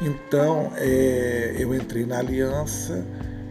Então, 0.00 0.72
é, 0.76 1.54
eu 1.58 1.74
entrei 1.74 2.04
na 2.04 2.18
Aliança 2.18 3.06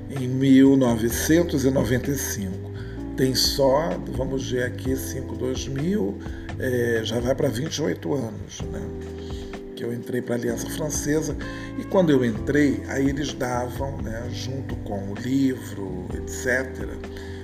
em 0.10 0.28
1995. 0.28 2.74
Tem 3.16 3.36
só, 3.36 3.92
vamos 4.10 4.52
ver 4.52 4.64
aqui, 4.64 4.96
5, 4.96 5.36
2000, 5.36 6.18
é, 6.60 7.02
já 7.04 7.20
vai 7.20 7.36
para 7.36 7.48
28 7.48 8.12
anos, 8.14 8.62
né? 8.72 8.82
Que 9.76 9.84
eu 9.84 9.94
entrei 9.94 10.22
para 10.22 10.36
a 10.36 10.38
Aliança 10.38 10.70
Francesa 10.70 11.36
e 11.78 11.84
quando 11.86 12.12
eu 12.12 12.24
entrei, 12.24 12.84
aí 12.88 13.10
eles 13.10 13.34
davam, 13.34 13.98
né, 14.02 14.30
junto 14.32 14.76
com 14.78 15.12
o 15.12 15.16
livro, 15.16 16.06
etc., 16.14 16.88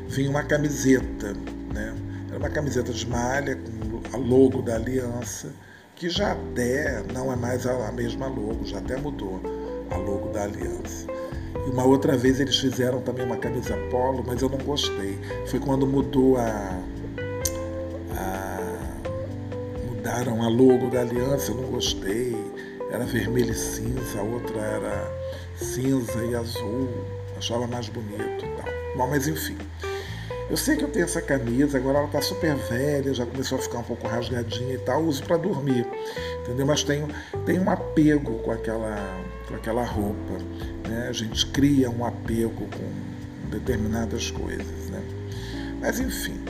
vinha 0.07 0.29
uma 0.29 0.43
camiseta, 0.43 1.33
né? 1.73 1.95
Era 2.29 2.37
uma 2.37 2.49
camiseta 2.49 2.91
de 2.91 3.07
malha 3.07 3.55
com 3.55 4.15
a 4.15 4.17
logo 4.17 4.61
da 4.61 4.75
Aliança, 4.75 5.51
que 5.95 6.09
já 6.09 6.31
até 6.31 7.03
não 7.13 7.31
é 7.31 7.35
mais 7.35 7.65
a 7.65 7.91
mesma 7.91 8.27
logo, 8.27 8.65
já 8.65 8.77
até 8.77 8.95
mudou 8.97 9.41
a 9.91 9.97
logo 9.97 10.29
da 10.29 10.43
Aliança. 10.43 11.07
E 11.65 11.69
uma 11.69 11.83
outra 11.83 12.15
vez 12.15 12.39
eles 12.39 12.57
fizeram 12.57 13.01
também 13.01 13.25
uma 13.25 13.37
camisa 13.37 13.75
polo, 13.89 14.23
mas 14.25 14.41
eu 14.41 14.49
não 14.49 14.57
gostei. 14.59 15.17
Foi 15.47 15.59
quando 15.59 15.85
mudou 15.85 16.37
a, 16.37 16.79
a 16.98 16.98
mudaram 20.19 20.43
a 20.43 20.49
logo 20.49 20.89
da 20.89 21.01
aliança, 21.01 21.51
eu 21.51 21.55
não 21.55 21.69
gostei. 21.69 22.35
Era 22.91 23.05
vermelho 23.05 23.51
e 23.51 23.55
cinza, 23.55 24.19
a 24.19 24.23
outra 24.23 24.59
era 24.59 25.11
cinza 25.55 26.25
e 26.25 26.35
azul. 26.35 26.89
Achava 27.37 27.67
mais 27.67 27.87
bonito 27.87 28.45
e 28.45 28.49
tal. 28.57 28.73
Bom, 28.97 29.07
mas 29.07 29.27
enfim. 29.27 29.57
Eu 30.49 30.57
sei 30.57 30.75
que 30.75 30.83
eu 30.83 30.89
tenho 30.89 31.05
essa 31.05 31.21
camisa, 31.21 31.77
agora 31.77 31.99
ela 31.99 32.07
está 32.07 32.21
super 32.21 32.55
velha, 32.55 33.13
já 33.13 33.23
começou 33.23 33.59
a 33.59 33.61
ficar 33.61 33.79
um 33.79 33.83
pouco 33.83 34.07
rasgadinha 34.07 34.73
e 34.73 34.79
tal, 34.79 35.03
uso 35.03 35.23
para 35.23 35.37
dormir, 35.37 35.85
entendeu? 36.41 36.65
Mas 36.65 36.83
tenho, 36.83 37.07
tenho 37.45 37.61
um 37.61 37.69
apego 37.69 38.39
com 38.39 38.51
aquela, 38.51 38.97
com 39.47 39.53
aquela 39.53 39.83
roupa, 39.83 40.39
né? 40.89 41.07
A 41.07 41.13
gente 41.13 41.45
cria 41.51 41.87
um 41.91 42.03
apego 42.03 42.65
com 42.65 43.49
determinadas 43.51 44.31
coisas, 44.31 44.89
né? 44.89 45.03
Mas 45.79 45.99
enfim, 45.99 46.41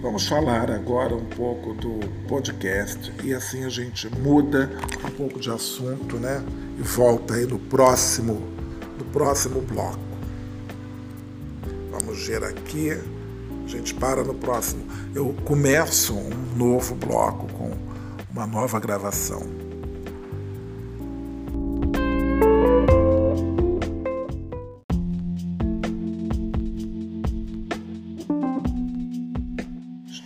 vamos 0.00 0.26
falar 0.26 0.70
agora 0.70 1.14
um 1.14 1.24
pouco 1.24 1.74
do 1.74 2.00
podcast 2.28 3.12
e 3.24 3.34
assim 3.34 3.64
a 3.64 3.68
gente 3.68 4.08
muda 4.18 4.70
um 5.04 5.10
pouco 5.10 5.40
de 5.40 5.50
assunto, 5.50 6.16
né? 6.18 6.42
E 6.78 6.82
volta 6.82 7.34
aí 7.34 7.46
no 7.46 7.58
próximo, 7.58 8.42
no 8.98 9.04
próximo 9.06 9.60
bloco. 9.62 9.98
Vamos 11.90 12.26
ver 12.26 12.44
aqui. 12.44 12.90
A 12.92 13.68
gente 13.68 13.94
para 13.94 14.22
no 14.22 14.34
próximo. 14.34 14.86
Eu 15.14 15.34
começo 15.44 16.14
um 16.14 16.30
novo 16.56 16.94
bloco 16.94 17.52
com 17.52 17.72
uma 18.30 18.46
nova 18.46 18.78
gravação. 18.78 19.55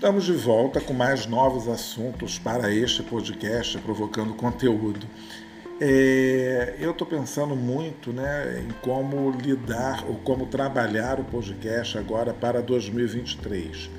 Estamos 0.00 0.24
de 0.24 0.32
volta 0.32 0.80
com 0.80 0.94
mais 0.94 1.26
novos 1.26 1.68
assuntos 1.68 2.38
para 2.38 2.72
este 2.72 3.02
podcast 3.02 3.76
Provocando 3.80 4.32
Conteúdo. 4.32 5.06
É, 5.78 6.74
eu 6.80 6.92
estou 6.92 7.06
pensando 7.06 7.54
muito 7.54 8.10
né, 8.10 8.64
em 8.66 8.70
como 8.80 9.30
lidar 9.30 10.06
ou 10.08 10.14
como 10.14 10.46
trabalhar 10.46 11.20
o 11.20 11.24
podcast 11.24 11.98
agora 11.98 12.32
para 12.32 12.62
2023. 12.62 13.90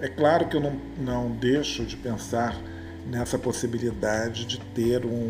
É 0.00 0.08
claro 0.08 0.48
que 0.48 0.56
eu 0.56 0.60
não, 0.60 0.80
não 0.96 1.30
deixo 1.32 1.84
de 1.84 1.98
pensar 1.98 2.58
nessa 3.06 3.38
possibilidade 3.38 4.46
de 4.46 4.58
ter 4.58 5.04
um, 5.04 5.28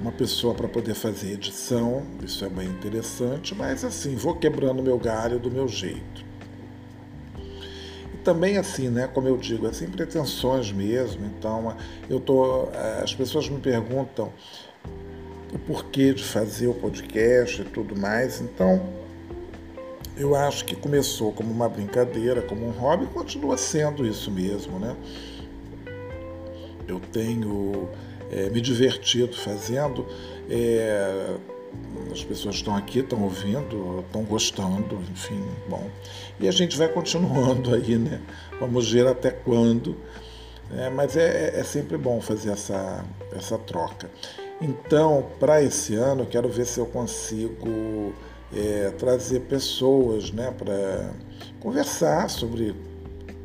uma 0.00 0.10
pessoa 0.10 0.54
para 0.54 0.68
poder 0.68 0.94
fazer 0.94 1.32
edição, 1.32 2.02
isso 2.24 2.42
é 2.46 2.48
bem 2.48 2.68
interessante, 2.68 3.54
mas 3.54 3.84
assim, 3.84 4.16
vou 4.16 4.36
quebrando 4.36 4.82
meu 4.82 4.98
galho 4.98 5.38
do 5.38 5.50
meu 5.50 5.68
jeito. 5.68 6.25
Também 8.26 8.58
assim, 8.58 8.88
né, 8.88 9.06
como 9.06 9.28
eu 9.28 9.36
digo, 9.36 9.68
é 9.68 9.72
sem 9.72 9.88
pretensões 9.88 10.72
mesmo, 10.72 11.24
então 11.26 11.76
eu 12.10 12.18
tô, 12.18 12.68
as 13.00 13.14
pessoas 13.14 13.48
me 13.48 13.60
perguntam 13.60 14.32
o 15.54 15.58
porquê 15.60 16.12
de 16.12 16.24
fazer 16.24 16.66
o 16.66 16.74
podcast 16.74 17.62
e 17.62 17.64
tudo 17.64 17.94
mais. 17.96 18.40
Então, 18.40 18.84
eu 20.16 20.34
acho 20.34 20.64
que 20.64 20.74
começou 20.74 21.32
como 21.32 21.52
uma 21.52 21.68
brincadeira, 21.68 22.42
como 22.42 22.66
um 22.66 22.72
hobby, 22.72 23.04
e 23.04 23.06
continua 23.06 23.56
sendo 23.56 24.04
isso 24.04 24.28
mesmo, 24.28 24.80
né? 24.80 24.96
Eu 26.88 26.98
tenho 27.12 27.88
é, 28.32 28.50
me 28.50 28.60
divertido 28.60 29.36
fazendo. 29.36 30.04
É, 30.50 31.36
as 32.12 32.24
pessoas 32.24 32.56
estão 32.56 32.74
aqui, 32.74 33.00
estão 33.00 33.22
ouvindo, 33.22 34.02
estão 34.06 34.22
gostando, 34.24 34.98
enfim, 35.10 35.42
bom. 35.68 35.88
E 36.40 36.48
a 36.48 36.50
gente 36.50 36.76
vai 36.76 36.88
continuando 36.88 37.74
aí, 37.74 37.96
né? 37.96 38.20
Vamos 38.58 38.90
ver 38.90 39.06
até 39.06 39.30
quando. 39.30 39.96
É, 40.76 40.90
mas 40.90 41.16
é, 41.16 41.60
é 41.60 41.62
sempre 41.62 41.96
bom 41.96 42.20
fazer 42.20 42.50
essa, 42.50 43.04
essa 43.32 43.56
troca. 43.56 44.10
Então, 44.60 45.26
para 45.38 45.62
esse 45.62 45.94
ano, 45.94 46.22
eu 46.22 46.26
quero 46.26 46.48
ver 46.48 46.66
se 46.66 46.80
eu 46.80 46.86
consigo 46.86 48.12
é, 48.54 48.90
trazer 48.98 49.40
pessoas 49.40 50.30
né, 50.32 50.52
para 50.56 51.12
conversar 51.60 52.28
sobre 52.30 52.74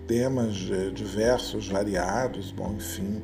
temas 0.07 0.69
é, 0.71 0.89
diversos, 0.89 1.67
variados, 1.67 2.51
bom, 2.51 2.73
enfim, 2.77 3.21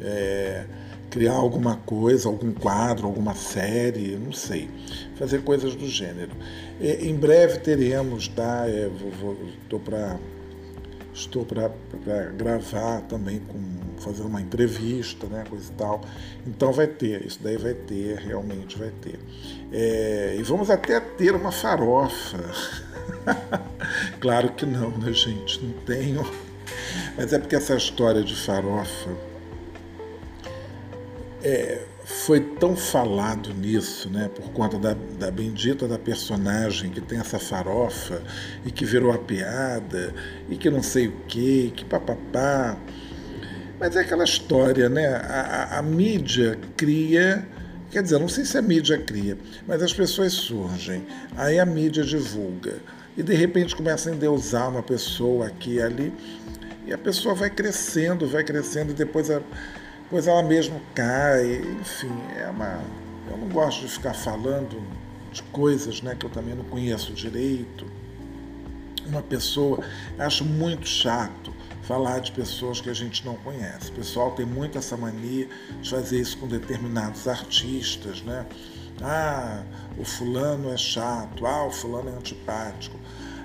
é, 0.00 0.64
criar 1.10 1.34
alguma 1.34 1.76
coisa, 1.76 2.28
algum 2.28 2.52
quadro, 2.52 3.06
alguma 3.06 3.34
série, 3.34 4.16
não 4.16 4.32
sei, 4.32 4.68
fazer 5.16 5.42
coisas 5.42 5.74
do 5.74 5.86
gênero. 5.86 6.32
É, 6.80 7.04
em 7.04 7.14
breve 7.14 7.58
teremos, 7.58 8.28
tá? 8.28 8.64
É, 8.68 8.90
para 9.84 10.18
estou 11.12 11.44
para 11.44 11.72
gravar 12.36 13.00
também 13.02 13.40
com 13.40 13.58
fazer 13.98 14.22
uma 14.22 14.40
entrevista, 14.40 15.26
né, 15.26 15.44
coisa 15.48 15.70
e 15.70 15.74
tal. 15.74 16.00
Então 16.46 16.72
vai 16.72 16.86
ter, 16.86 17.26
isso 17.26 17.40
daí 17.42 17.56
vai 17.56 17.74
ter, 17.74 18.16
realmente 18.18 18.78
vai 18.78 18.92
ter. 19.02 19.18
É, 19.72 20.36
e 20.38 20.42
vamos 20.42 20.70
até 20.70 21.00
ter 21.00 21.34
uma 21.34 21.50
farofa. 21.50 22.38
claro 24.20 24.52
que 24.52 24.64
não, 24.64 24.90
né, 24.98 25.12
gente? 25.12 25.64
Não 25.64 25.72
tenho. 25.84 26.24
Mas 27.16 27.32
é 27.32 27.38
porque 27.38 27.56
essa 27.56 27.74
história 27.74 28.22
de 28.22 28.36
farofa 28.36 29.10
é, 31.42 31.84
foi 32.04 32.40
tão 32.40 32.74
falado 32.74 33.52
nisso, 33.54 34.08
né, 34.10 34.30
por 34.34 34.50
conta 34.50 34.78
da, 34.78 34.96
da 35.18 35.30
bendita 35.30 35.86
da 35.86 35.98
personagem 35.98 36.90
que 36.90 37.00
tem 37.00 37.18
essa 37.18 37.38
farofa 37.38 38.22
e 38.64 38.70
que 38.70 38.84
virou 38.84 39.12
a 39.12 39.18
piada 39.18 40.14
e 40.48 40.56
que 40.56 40.70
não 40.70 40.82
sei 40.82 41.08
o 41.08 41.12
que, 41.28 41.72
que 41.76 41.84
papapá. 41.84 42.76
Mas 43.78 43.94
é 43.94 44.00
aquela 44.00 44.24
história, 44.24 44.88
né? 44.88 45.06
A, 45.06 45.68
a, 45.74 45.78
a, 45.78 45.82
mídia 45.82 46.58
cria, 46.76 47.46
quer 47.92 48.02
dizer, 48.02 48.18
não 48.18 48.28
sei 48.28 48.44
se 48.44 48.58
a 48.58 48.62
mídia 48.62 48.98
cria, 48.98 49.38
mas 49.68 49.82
as 49.82 49.92
pessoas 49.92 50.32
surgem, 50.32 51.06
aí 51.36 51.60
a 51.60 51.66
mídia 51.66 52.02
divulga 52.02 52.78
e 53.16 53.22
de 53.22 53.34
repente 53.34 53.76
começa 53.76 54.10
a 54.10 54.12
endeusar 54.14 54.68
uma 54.70 54.82
pessoa 54.82 55.46
aqui 55.46 55.74
e 55.74 55.82
ali 55.82 56.12
e 56.86 56.92
a 56.92 56.98
pessoa 56.98 57.34
vai 57.34 57.50
crescendo, 57.50 58.26
vai 58.26 58.42
crescendo 58.42 58.92
e 58.92 58.94
depois 58.94 59.30
a 59.30 59.42
pois 60.10 60.26
ela 60.26 60.42
mesmo 60.42 60.80
cai, 60.94 61.56
enfim, 61.80 62.12
é 62.36 62.48
uma. 62.48 62.80
Eu 63.30 63.36
não 63.36 63.48
gosto 63.48 63.82
de 63.82 63.88
ficar 63.88 64.14
falando 64.14 64.82
de 65.32 65.42
coisas 65.44 66.00
né, 66.00 66.16
que 66.18 66.24
eu 66.24 66.30
também 66.30 66.54
não 66.54 66.64
conheço 66.64 67.12
direito. 67.12 67.86
Uma 69.06 69.22
pessoa, 69.22 69.82
acho 70.18 70.44
muito 70.44 70.86
chato 70.86 71.54
falar 71.82 72.18
de 72.20 72.32
pessoas 72.32 72.80
que 72.80 72.90
a 72.90 72.94
gente 72.94 73.24
não 73.24 73.34
conhece. 73.36 73.90
O 73.90 73.94
pessoal 73.94 74.32
tem 74.32 74.44
muito 74.44 74.76
essa 74.76 74.96
mania 74.96 75.48
de 75.80 75.88
fazer 75.88 76.20
isso 76.20 76.36
com 76.36 76.46
determinados 76.46 77.26
artistas, 77.26 78.20
né? 78.22 78.44
Ah, 79.00 79.62
o 79.96 80.04
fulano 80.04 80.70
é 80.70 80.76
chato, 80.76 81.46
ah, 81.46 81.64
o 81.66 81.70
fulano 81.70 82.10
é 82.10 82.12
antipático. 82.12 82.98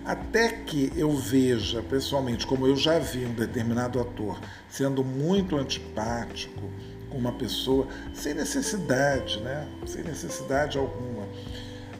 Até 0.06 0.50
que 0.50 0.92
eu 0.98 1.12
veja 1.12 1.82
pessoalmente, 1.82 2.46
como 2.46 2.68
eu 2.68 2.76
já 2.76 3.00
vi 3.00 3.26
um 3.26 3.34
determinado 3.34 4.02
ator 4.02 4.40
sendo 4.70 5.04
muito 5.04 5.56
antipático 5.56 6.70
com 7.10 7.18
uma 7.18 7.32
pessoa, 7.32 7.88
sem 8.14 8.34
necessidade, 8.34 9.40
né? 9.40 9.68
Sem 9.86 10.04
necessidade 10.04 10.78
alguma. 10.78 11.28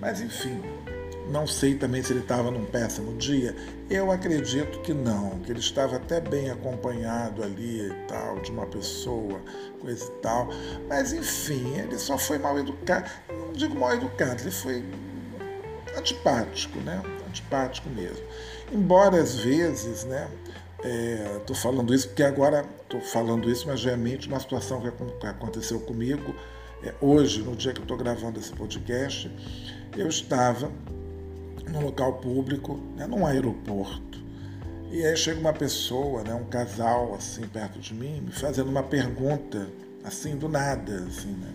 Mas 0.02 0.20
enfim, 0.20 0.62
não 1.30 1.48
sei 1.48 1.76
também 1.76 2.04
se 2.04 2.12
ele 2.12 2.20
estava 2.20 2.52
num 2.52 2.66
péssimo 2.66 3.16
dia. 3.16 3.56
Eu 3.90 4.12
acredito 4.12 4.80
que 4.82 4.94
não, 4.94 5.40
que 5.40 5.52
ele 5.52 5.60
estava 5.60 5.96
até 5.96 6.20
bem 6.20 6.50
acompanhado 6.50 7.42
ali 7.42 7.88
e 7.88 7.94
tal, 8.08 8.40
de 8.42 8.52
uma 8.52 8.66
pessoa, 8.66 9.40
coisa 9.80 10.06
e 10.06 10.22
tal. 10.22 10.50
Mas 10.90 11.14
enfim, 11.14 11.78
ele 11.78 11.98
só 11.98 12.18
foi 12.18 12.38
mal 12.38 12.60
educado. 12.60 13.10
Não 13.30 13.54
digo 13.54 13.80
mal 13.80 13.94
educado, 13.94 14.42
ele 14.42 14.52
foi 14.52 14.84
antipático, 15.98 16.80
né? 16.80 17.02
Antipático 17.34 17.90
mesmo. 17.90 18.24
Embora 18.72 19.20
às 19.20 19.36
vezes, 19.36 20.04
né, 20.06 20.30
estou 21.40 21.56
é, 21.56 21.60
falando 21.60 21.94
isso 21.94 22.08
porque 22.10 22.24
agora 22.24 22.66
estou 22.84 23.02
falando 23.02 23.50
isso, 23.50 23.68
mas 23.68 23.84
realmente 23.84 24.28
uma 24.28 24.40
situação 24.40 24.82
que 24.82 25.28
aconteceu 25.28 25.80
comigo 25.80 26.36
é, 26.84 26.94
hoje, 27.02 27.42
no 27.42 27.56
dia 27.56 27.74
que 27.74 27.82
estou 27.82 27.98
gravando 27.98 28.40
esse 28.40 28.52
podcast, 28.52 29.32
eu 29.96 30.08
estava 30.08 30.70
num 31.70 31.82
local 31.82 32.14
público, 32.14 32.80
né, 32.96 33.08
num 33.08 33.26
aeroporto, 33.26 34.22
e 34.92 35.04
aí 35.04 35.16
chega 35.16 35.40
uma 35.40 35.54
pessoa, 35.54 36.24
né, 36.24 36.36
um 36.36 36.44
casal 36.46 37.16
assim 37.16 37.48
perto 37.48 37.80
de 37.80 37.94
mim, 37.94 38.22
me 38.22 38.32
fazendo 38.32 38.70
uma 38.70 38.84
pergunta 38.84 39.68
assim 40.04 40.36
do 40.36 40.50
nada, 40.50 41.06
assim, 41.08 41.32
né? 41.32 41.50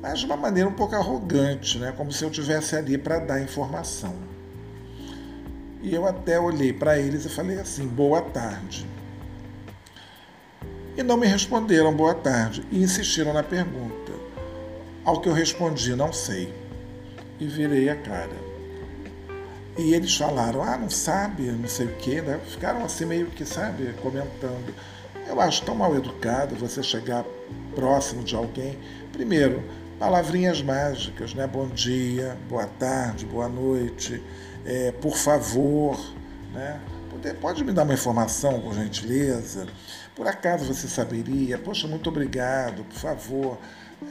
Mas 0.00 0.20
de 0.20 0.26
uma 0.26 0.36
maneira 0.36 0.68
um 0.68 0.72
pouco 0.72 0.94
arrogante, 0.94 1.78
né, 1.78 1.92
como 1.96 2.10
se 2.10 2.24
eu 2.24 2.30
tivesse 2.30 2.74
ali 2.74 2.96
para 2.96 3.18
dar 3.18 3.40
informação. 3.40 4.27
E 5.80 5.94
eu 5.94 6.06
até 6.06 6.40
olhei 6.40 6.72
para 6.72 6.98
eles 6.98 7.24
e 7.24 7.28
falei 7.28 7.58
assim: 7.58 7.86
boa 7.86 8.20
tarde. 8.20 8.86
E 10.96 11.02
não 11.02 11.16
me 11.16 11.26
responderam 11.26 11.94
boa 11.94 12.14
tarde 12.14 12.64
e 12.72 12.82
insistiram 12.82 13.32
na 13.32 13.42
pergunta. 13.42 14.12
Ao 15.04 15.20
que 15.20 15.28
eu 15.28 15.32
respondi: 15.32 15.94
não 15.94 16.12
sei. 16.12 16.52
E 17.38 17.46
virei 17.46 17.88
a 17.88 17.96
cara. 17.96 18.36
E 19.76 19.94
eles 19.94 20.16
falaram: 20.16 20.62
ah, 20.62 20.76
não 20.76 20.90
sabe, 20.90 21.44
não 21.44 21.68
sei 21.68 21.86
o 21.86 21.94
quê, 21.96 22.20
né? 22.20 22.40
Ficaram 22.44 22.84
assim 22.84 23.04
meio 23.04 23.26
que, 23.26 23.44
sabe, 23.44 23.92
comentando. 24.02 24.74
Eu 25.28 25.40
acho 25.40 25.62
tão 25.62 25.74
mal 25.74 25.94
educado 25.94 26.56
você 26.56 26.82
chegar 26.82 27.24
próximo 27.74 28.24
de 28.24 28.34
alguém. 28.34 28.76
Primeiro, 29.12 29.62
palavrinhas 29.96 30.60
mágicas, 30.60 31.34
né? 31.34 31.46
Bom 31.46 31.68
dia, 31.68 32.36
boa 32.48 32.66
tarde, 32.66 33.24
boa 33.24 33.48
noite 33.48 34.20
é, 34.64 34.92
por 34.92 35.16
favor, 35.16 35.98
né? 36.52 36.80
Pode 37.40 37.64
me 37.64 37.72
dar 37.72 37.82
uma 37.82 37.94
informação, 37.94 38.60
por 38.60 38.74
gentileza? 38.74 39.66
Por 40.14 40.26
acaso 40.26 40.72
você 40.72 40.86
saberia? 40.86 41.58
Poxa, 41.58 41.88
muito 41.88 42.08
obrigado, 42.08 42.84
por 42.84 42.96
favor. 42.96 43.58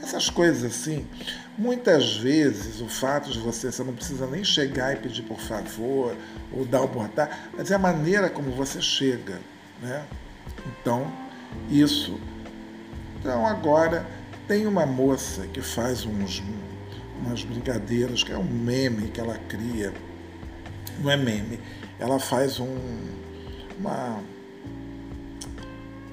Essas 0.02 0.28
coisas 0.28 0.64
assim. 0.64 1.06
Muitas 1.56 2.16
vezes 2.16 2.80
o 2.80 2.88
fato 2.88 3.30
de 3.30 3.38
você, 3.38 3.72
você 3.72 3.82
não 3.82 3.94
precisa 3.94 4.26
nem 4.26 4.44
chegar 4.44 4.92
e 4.92 4.96
pedir 4.96 5.22
por 5.22 5.40
favor, 5.40 6.14
ou 6.52 6.64
dar 6.64 6.82
o 6.82 6.88
boa 6.88 7.08
tarde, 7.08 7.34
mas 7.56 7.70
é 7.70 7.74
a 7.74 7.78
maneira 7.78 8.28
como 8.28 8.50
você 8.50 8.80
chega. 8.80 9.40
Né? 9.80 10.04
Então, 10.66 11.10
isso. 11.70 12.20
Então 13.18 13.46
agora 13.46 14.06
tem 14.46 14.66
uma 14.66 14.86
moça 14.86 15.46
que 15.46 15.62
faz 15.62 16.04
uns, 16.04 16.42
umas 17.22 17.42
brincadeiras, 17.42 18.22
que 18.22 18.32
é 18.32 18.38
um 18.38 18.44
meme 18.44 19.08
que 19.08 19.20
ela 19.20 19.38
cria 19.48 19.92
não 21.02 21.10
é 21.10 21.16
meme. 21.16 21.58
Ela 21.98 22.18
faz 22.18 22.60
um, 22.60 22.76
uma 23.78 24.20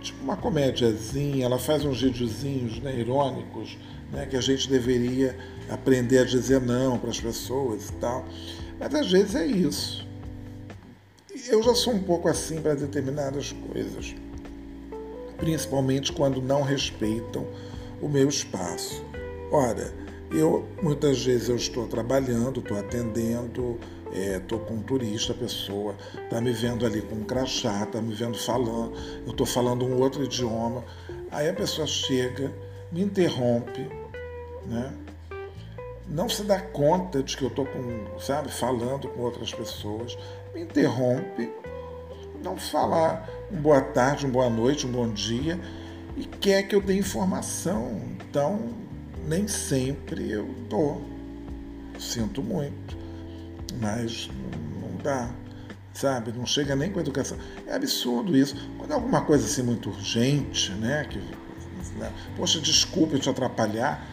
tipo 0.02 0.24
uma 0.24 0.38
comédiazinha, 0.38 1.46
ela 1.46 1.58
faz 1.58 1.84
uns 1.84 2.02
videozinhos 2.02 2.80
né, 2.80 2.96
irônicos, 2.96 3.78
né, 4.12 4.28
que 4.28 4.38
a 4.38 4.42
gente 4.42 4.70
deveria 4.70 5.36
aprender 5.70 6.20
a 6.20 6.24
dizer 6.24 6.62
não 6.62 6.98
para 6.98 7.10
as 7.10 7.20
pessoas 7.20 7.90
e 7.90 7.94
tal. 7.94 8.26
Mas 8.80 8.94
às 8.94 9.12
vezes 9.12 9.36
é 9.36 9.46
isso. 9.46 10.06
Eu 11.48 11.62
já 11.62 11.74
sou 11.76 11.94
um 11.94 12.02
pouco 12.02 12.28
assim 12.28 12.62
para 12.62 12.76
determinadas 12.76 13.52
coisas, 13.52 14.16
principalmente 15.38 16.12
quando 16.12 16.42
não 16.42 16.62
respeitam 16.62 17.46
o 18.02 18.08
meu 18.08 18.30
espaço. 18.30 19.04
Ora, 19.52 19.94
eu 20.32 20.68
muitas 20.82 21.24
vezes 21.24 21.50
eu 21.50 21.56
estou 21.56 21.88
trabalhando, 21.88 22.60
estou 22.60 22.78
atendendo, 22.78 23.80
estou 24.16 24.62
é, 24.62 24.66
com 24.66 24.76
um 24.76 24.82
turista, 24.82 25.34
a 25.34 25.36
pessoa 25.36 25.96
está 26.24 26.40
me 26.40 26.52
vendo 26.52 26.86
ali 26.86 27.02
com 27.02 27.16
um 27.16 27.24
crachá, 27.24 27.84
está 27.84 28.02
me 28.02 28.14
vendo 28.14 28.38
falando, 28.38 28.94
eu 29.26 29.32
estou 29.32 29.46
falando 29.46 29.86
um 29.86 30.00
outro 30.00 30.24
idioma. 30.24 30.84
Aí 31.32 31.50
a 31.50 31.54
pessoa 31.54 31.86
chega, 31.86 32.54
me 32.92 33.02
interrompe, 33.02 33.90
né? 34.66 34.94
não 36.08 36.30
se 36.30 36.44
dá 36.44 36.60
conta 36.60 37.22
de 37.22 37.36
que 37.36 37.44
eu 37.44 37.50
estou 37.50 37.66
com, 37.66 38.20
sabe, 38.20 38.50
falando 38.52 39.10
com 39.10 39.22
outras 39.22 39.54
pessoas, 39.54 40.18
me 40.54 40.62
interrompe, 40.62 41.52
não 42.44 42.56
falar 42.56 43.28
um 43.52 43.58
boa 43.58 43.82
tarde, 43.82 44.26
um 44.26 44.30
boa 44.30 44.50
noite, 44.50 44.86
um 44.86 44.92
bom 44.92 45.10
dia, 45.10 45.60
e 46.16 46.24
quer 46.24 46.64
que 46.64 46.76
eu 46.76 46.82
dê 46.82 46.96
informação. 46.96 48.02
Então, 48.12 48.70
nem 49.28 49.48
sempre 49.48 50.32
eu 50.32 50.46
dou. 50.70 51.02
Sinto 51.98 52.44
muito 52.44 53.05
mas 53.80 54.30
não 54.82 54.98
dá, 54.98 55.30
sabe? 55.94 56.32
Não 56.32 56.46
chega 56.46 56.76
nem 56.76 56.92
com 56.92 57.00
a 57.00 57.02
educação. 57.02 57.38
É 57.68 57.76
absurdo 57.76 58.36
isso. 58.36 58.56
Quando 58.78 58.92
é 58.92 58.94
alguma 58.94 59.22
coisa 59.22 59.46
assim 59.46 59.64
muito 59.64 59.90
urgente, 59.90 60.72
né? 60.74 61.06
Que, 61.10 61.20
né? 61.98 62.12
Poxa, 62.36 62.60
desculpe 62.60 63.20
te 63.20 63.30
atrapalhar, 63.30 64.06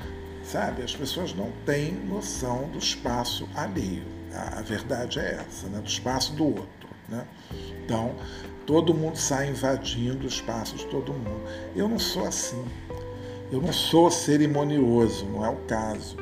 sabe? 0.45 0.83
As 0.83 0.95
pessoas 0.95 1.35
não 1.35 1.51
têm 1.65 1.93
noção 1.93 2.69
do 2.71 2.79
espaço 2.79 3.49
alheio. 3.55 4.05
A, 4.35 4.61
a 4.61 4.63
verdade 4.63 5.19
é 5.19 5.35
essa, 5.47 5.69
né? 5.69 5.79
Do 5.79 5.89
espaço 5.89 6.33
do 6.35 6.45
outro, 6.45 6.89
né? 7.09 7.27
Então, 7.85 8.15
todo 8.67 8.95
mundo 8.95 9.17
sai 9.17 9.51
invadindo 9.51 10.25
o 10.25 10.29
espaço 10.29 10.77
de 10.77 10.87
todo 10.87 11.13
mundo. 11.13 11.43
Eu 11.75 11.89
não 11.89 11.99
sou 11.99 12.27
assim. 12.27 12.65
Eu 13.51 13.61
não 13.61 13.73
sou 13.73 14.11
cerimonioso, 14.11 15.27
não 15.27 15.45
é 15.45 15.49
o 15.51 15.57
caso 15.67 16.22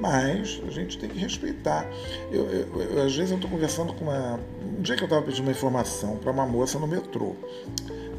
mas 0.00 0.60
a 0.66 0.70
gente 0.70 0.98
tem 0.98 1.08
que 1.08 1.18
respeitar. 1.18 1.86
Eu, 2.32 2.46
eu, 2.46 2.82
eu 2.82 3.02
às 3.02 3.14
vezes 3.14 3.30
eu 3.30 3.36
estou 3.36 3.50
conversando 3.50 3.92
com 3.92 4.04
uma. 4.04 4.40
Um 4.78 4.82
dia 4.82 4.96
que 4.96 5.02
eu 5.02 5.06
estava 5.06 5.22
pedindo 5.22 5.42
uma 5.42 5.52
informação 5.52 6.16
para 6.16 6.32
uma 6.32 6.46
moça 6.46 6.78
no 6.78 6.86
metrô, 6.86 7.36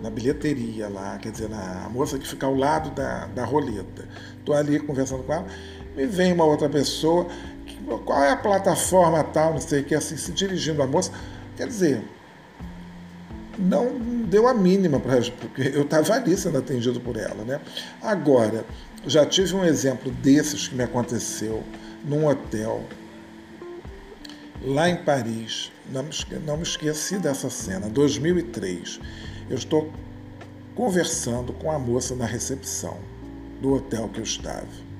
na 0.01 0.09
bilheteria 0.09 0.87
lá, 0.87 1.17
quer 1.17 1.31
dizer, 1.31 1.49
na 1.49 1.89
moça 1.91 2.19
que 2.19 2.27
fica 2.27 2.45
ao 2.45 2.55
lado 2.55 2.91
da, 2.91 3.25
da 3.27 3.43
roleta. 3.43 4.07
Estou 4.37 4.55
ali 4.55 4.79
conversando 4.79 5.23
com 5.23 5.33
ela, 5.33 5.47
me 5.95 6.05
vem 6.05 6.31
uma 6.31 6.45
outra 6.45 6.69
pessoa, 6.69 7.27
qual 8.05 8.23
é 8.23 8.31
a 8.31 8.37
plataforma 8.37 9.23
tal, 9.23 9.53
não 9.53 9.61
sei 9.61 9.81
o 9.81 9.83
que, 9.83 9.95
assim, 9.95 10.15
se 10.17 10.31
dirigindo 10.31 10.81
à 10.83 10.87
moça. 10.87 11.11
Quer 11.57 11.67
dizer, 11.67 12.03
não 13.61 13.97
deu 14.25 14.47
a 14.47 14.53
mínima 14.53 14.99
para 14.99 15.21
porque 15.39 15.61
eu 15.61 15.83
estava 15.83 16.13
ali 16.13 16.35
sendo 16.35 16.57
atendido 16.57 16.99
por 16.99 17.17
ela, 17.17 17.43
né? 17.43 17.61
Agora, 18.01 18.65
já 19.05 19.25
tive 19.25 19.55
um 19.55 19.63
exemplo 19.63 20.11
desses 20.11 20.67
que 20.67 20.75
me 20.75 20.83
aconteceu 20.83 21.63
num 22.03 22.27
hotel 22.27 22.83
lá 24.63 24.89
em 24.89 24.97
Paris. 24.97 25.71
Não 25.91 26.03
me, 26.03 26.09
não 26.45 26.57
me 26.57 26.63
esqueci 26.63 27.17
dessa 27.17 27.49
cena, 27.49 27.89
2003. 27.89 28.99
Eu 29.49 29.57
estou 29.57 29.91
conversando 30.75 31.53
com 31.53 31.71
a 31.71 31.77
moça 31.77 32.15
na 32.15 32.25
recepção 32.25 32.97
do 33.61 33.73
hotel 33.73 34.09
que 34.09 34.19
eu 34.19 34.23
estava 34.23 34.90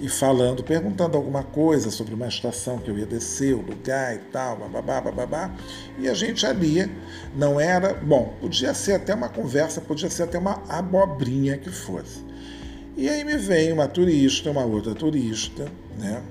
e 0.00 0.08
falando, 0.08 0.62
perguntando 0.62 1.16
alguma 1.16 1.42
coisa 1.42 1.90
sobre 1.90 2.14
uma 2.14 2.26
estação 2.26 2.78
que 2.78 2.90
eu 2.90 2.98
ia 2.98 3.06
descer, 3.06 3.54
o 3.54 3.60
lugar 3.60 4.14
e 4.14 4.18
tal, 4.30 4.56
babá, 4.68 5.00
babá. 5.00 5.54
E 5.98 6.08
a 6.08 6.14
gente 6.14 6.44
ali 6.44 6.90
não 7.36 7.60
era. 7.60 7.94
Bom, 7.94 8.34
podia 8.40 8.74
ser 8.74 8.94
até 8.94 9.14
uma 9.14 9.28
conversa, 9.28 9.80
podia 9.80 10.10
ser 10.10 10.24
até 10.24 10.38
uma 10.38 10.62
abobrinha 10.68 11.56
que 11.56 11.70
fosse. 11.70 12.22
E 12.96 13.08
aí 13.08 13.24
me 13.24 13.36
vem 13.36 13.72
uma 13.72 13.88
turista, 13.88 14.50
uma 14.50 14.64
outra 14.64 14.94
turista, 14.94 15.66
né? 15.98 16.22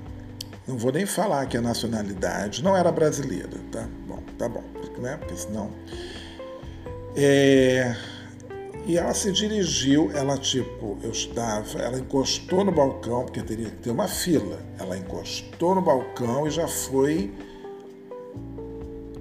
Não 0.67 0.77
vou 0.77 0.91
nem 0.91 1.05
falar 1.05 1.45
que 1.45 1.57
a 1.57 1.61
nacionalidade 1.61 2.63
não 2.63 2.75
era 2.75 2.91
brasileira, 2.91 3.59
tá? 3.71 3.87
Bom, 4.07 4.23
tá 4.37 4.47
bom, 4.47 4.63
né? 4.99 5.17
Porque 5.17 5.35
senão. 5.35 5.69
É... 7.15 7.95
E 8.85 8.97
ela 8.97 9.13
se 9.13 9.31
dirigiu, 9.31 10.11
ela 10.13 10.37
tipo, 10.37 10.97
eu 11.01 11.11
estava, 11.11 11.79
ela 11.79 11.97
encostou 11.97 12.65
no 12.65 12.71
balcão, 12.71 13.23
porque 13.23 13.41
teria 13.41 13.69
que 13.69 13.77
ter 13.77 13.91
uma 13.91 14.09
fila. 14.09 14.59
Ela 14.77 14.97
encostou 14.97 15.73
no 15.73 15.81
balcão 15.81 16.45
e 16.45 16.51
já 16.51 16.67
foi. 16.67 17.33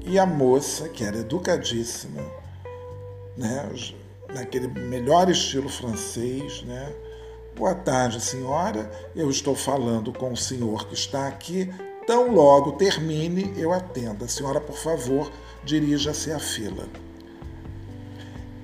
E 0.04 0.18
a 0.18 0.26
moça, 0.26 0.88
que 0.88 1.04
era 1.04 1.18
educadíssima, 1.18 2.22
né? 3.36 3.70
Naquele 4.34 4.66
melhor 4.66 5.30
estilo 5.30 5.68
francês, 5.68 6.64
né? 6.64 6.92
Boa 7.54 7.74
tarde, 7.74 8.20
senhora. 8.20 8.90
Eu 9.14 9.30
estou 9.30 9.54
falando 9.54 10.12
com 10.12 10.32
o 10.32 10.36
senhor 10.36 10.88
que 10.88 10.94
está 10.94 11.28
aqui. 11.28 11.72
Tão 12.04 12.34
logo 12.34 12.72
termine, 12.72 13.54
eu 13.56 13.72
atendo. 13.72 14.24
A 14.24 14.28
senhora, 14.28 14.60
por 14.60 14.76
favor, 14.76 15.30
dirija-se 15.62 16.32
à 16.32 16.40
fila. 16.40 16.88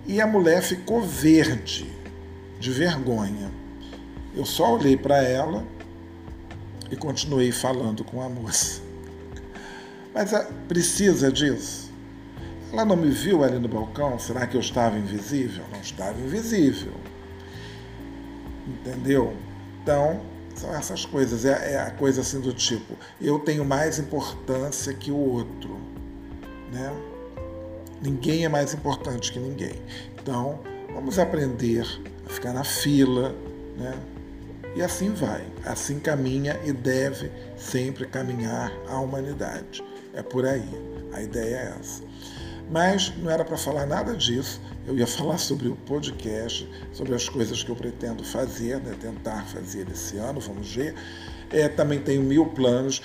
E 0.08 0.20
a 0.20 0.26
mulher 0.26 0.60
ficou 0.60 1.00
verde, 1.02 1.86
de 2.58 2.72
vergonha. 2.72 3.52
Eu 4.34 4.44
só 4.44 4.74
olhei 4.74 4.96
para 4.96 5.22
ela 5.22 5.64
e 6.90 6.96
continuei 6.96 7.52
falando 7.52 8.02
com 8.02 8.20
a 8.20 8.28
moça. 8.28 8.80
Mas 10.12 10.34
a, 10.34 10.44
precisa 10.66 11.30
disso? 11.30 11.92
Ela 12.72 12.84
não 12.84 12.96
me 12.96 13.10
viu 13.10 13.44
ali 13.44 13.60
no 13.60 13.68
balcão? 13.68 14.18
Será 14.18 14.44
que 14.48 14.56
eu 14.56 14.60
estava 14.60 14.98
invisível? 14.98 15.64
Não 15.70 15.80
estava 15.80 16.20
invisível 16.20 16.92
entendeu? 18.68 19.34
Então, 19.82 20.20
São 20.54 20.74
essas 20.74 21.04
coisas, 21.04 21.44
é, 21.44 21.74
é 21.74 21.78
a 21.78 21.92
coisa 21.92 22.20
assim 22.20 22.40
do 22.40 22.52
tipo, 22.52 22.96
eu 23.20 23.38
tenho 23.38 23.64
mais 23.64 24.00
importância 24.00 24.92
que 24.92 25.12
o 25.12 25.16
outro, 25.16 25.78
né? 26.72 26.92
Ninguém 28.02 28.44
é 28.44 28.48
mais 28.48 28.72
importante 28.74 29.32
que 29.32 29.38
ninguém. 29.38 29.74
Então, 30.20 30.60
vamos 30.94 31.18
aprender 31.18 31.84
a 32.26 32.30
ficar 32.30 32.52
na 32.52 32.64
fila, 32.64 33.34
né? 33.76 33.98
E 34.76 34.82
assim 34.82 35.12
vai, 35.12 35.44
assim 35.64 35.98
caminha 35.98 36.60
e 36.64 36.72
deve 36.72 37.32
sempre 37.56 38.06
caminhar 38.06 38.72
a 38.88 39.00
humanidade. 39.00 39.82
É 40.14 40.22
por 40.22 40.46
aí, 40.46 40.68
a 41.12 41.22
ideia 41.22 41.56
é 41.56 41.76
essa. 41.80 42.02
Mas 42.70 43.12
não 43.16 43.30
era 43.30 43.44
para 43.44 43.56
falar 43.56 43.86
nada 43.86 44.14
disso, 44.14 44.60
eu 44.86 44.96
ia 44.96 45.06
falar 45.08 45.38
sobre 45.38 45.68
o 45.68 45.74
podcast, 45.74 46.68
sobre 46.92 47.14
as 47.14 47.28
coisas 47.28 47.64
que 47.64 47.70
eu 47.70 47.76
pretendo 47.76 48.22
fazer, 48.22 48.80
né? 48.80 48.94
tentar 49.00 49.46
fazer 49.46 49.88
esse 49.90 50.16
ano, 50.18 50.38
vamos 50.38 50.72
ver. 50.72 50.94
É, 51.50 51.66
também 51.66 51.98
tenho 51.98 52.22
mil 52.22 52.46
planos 52.46 53.02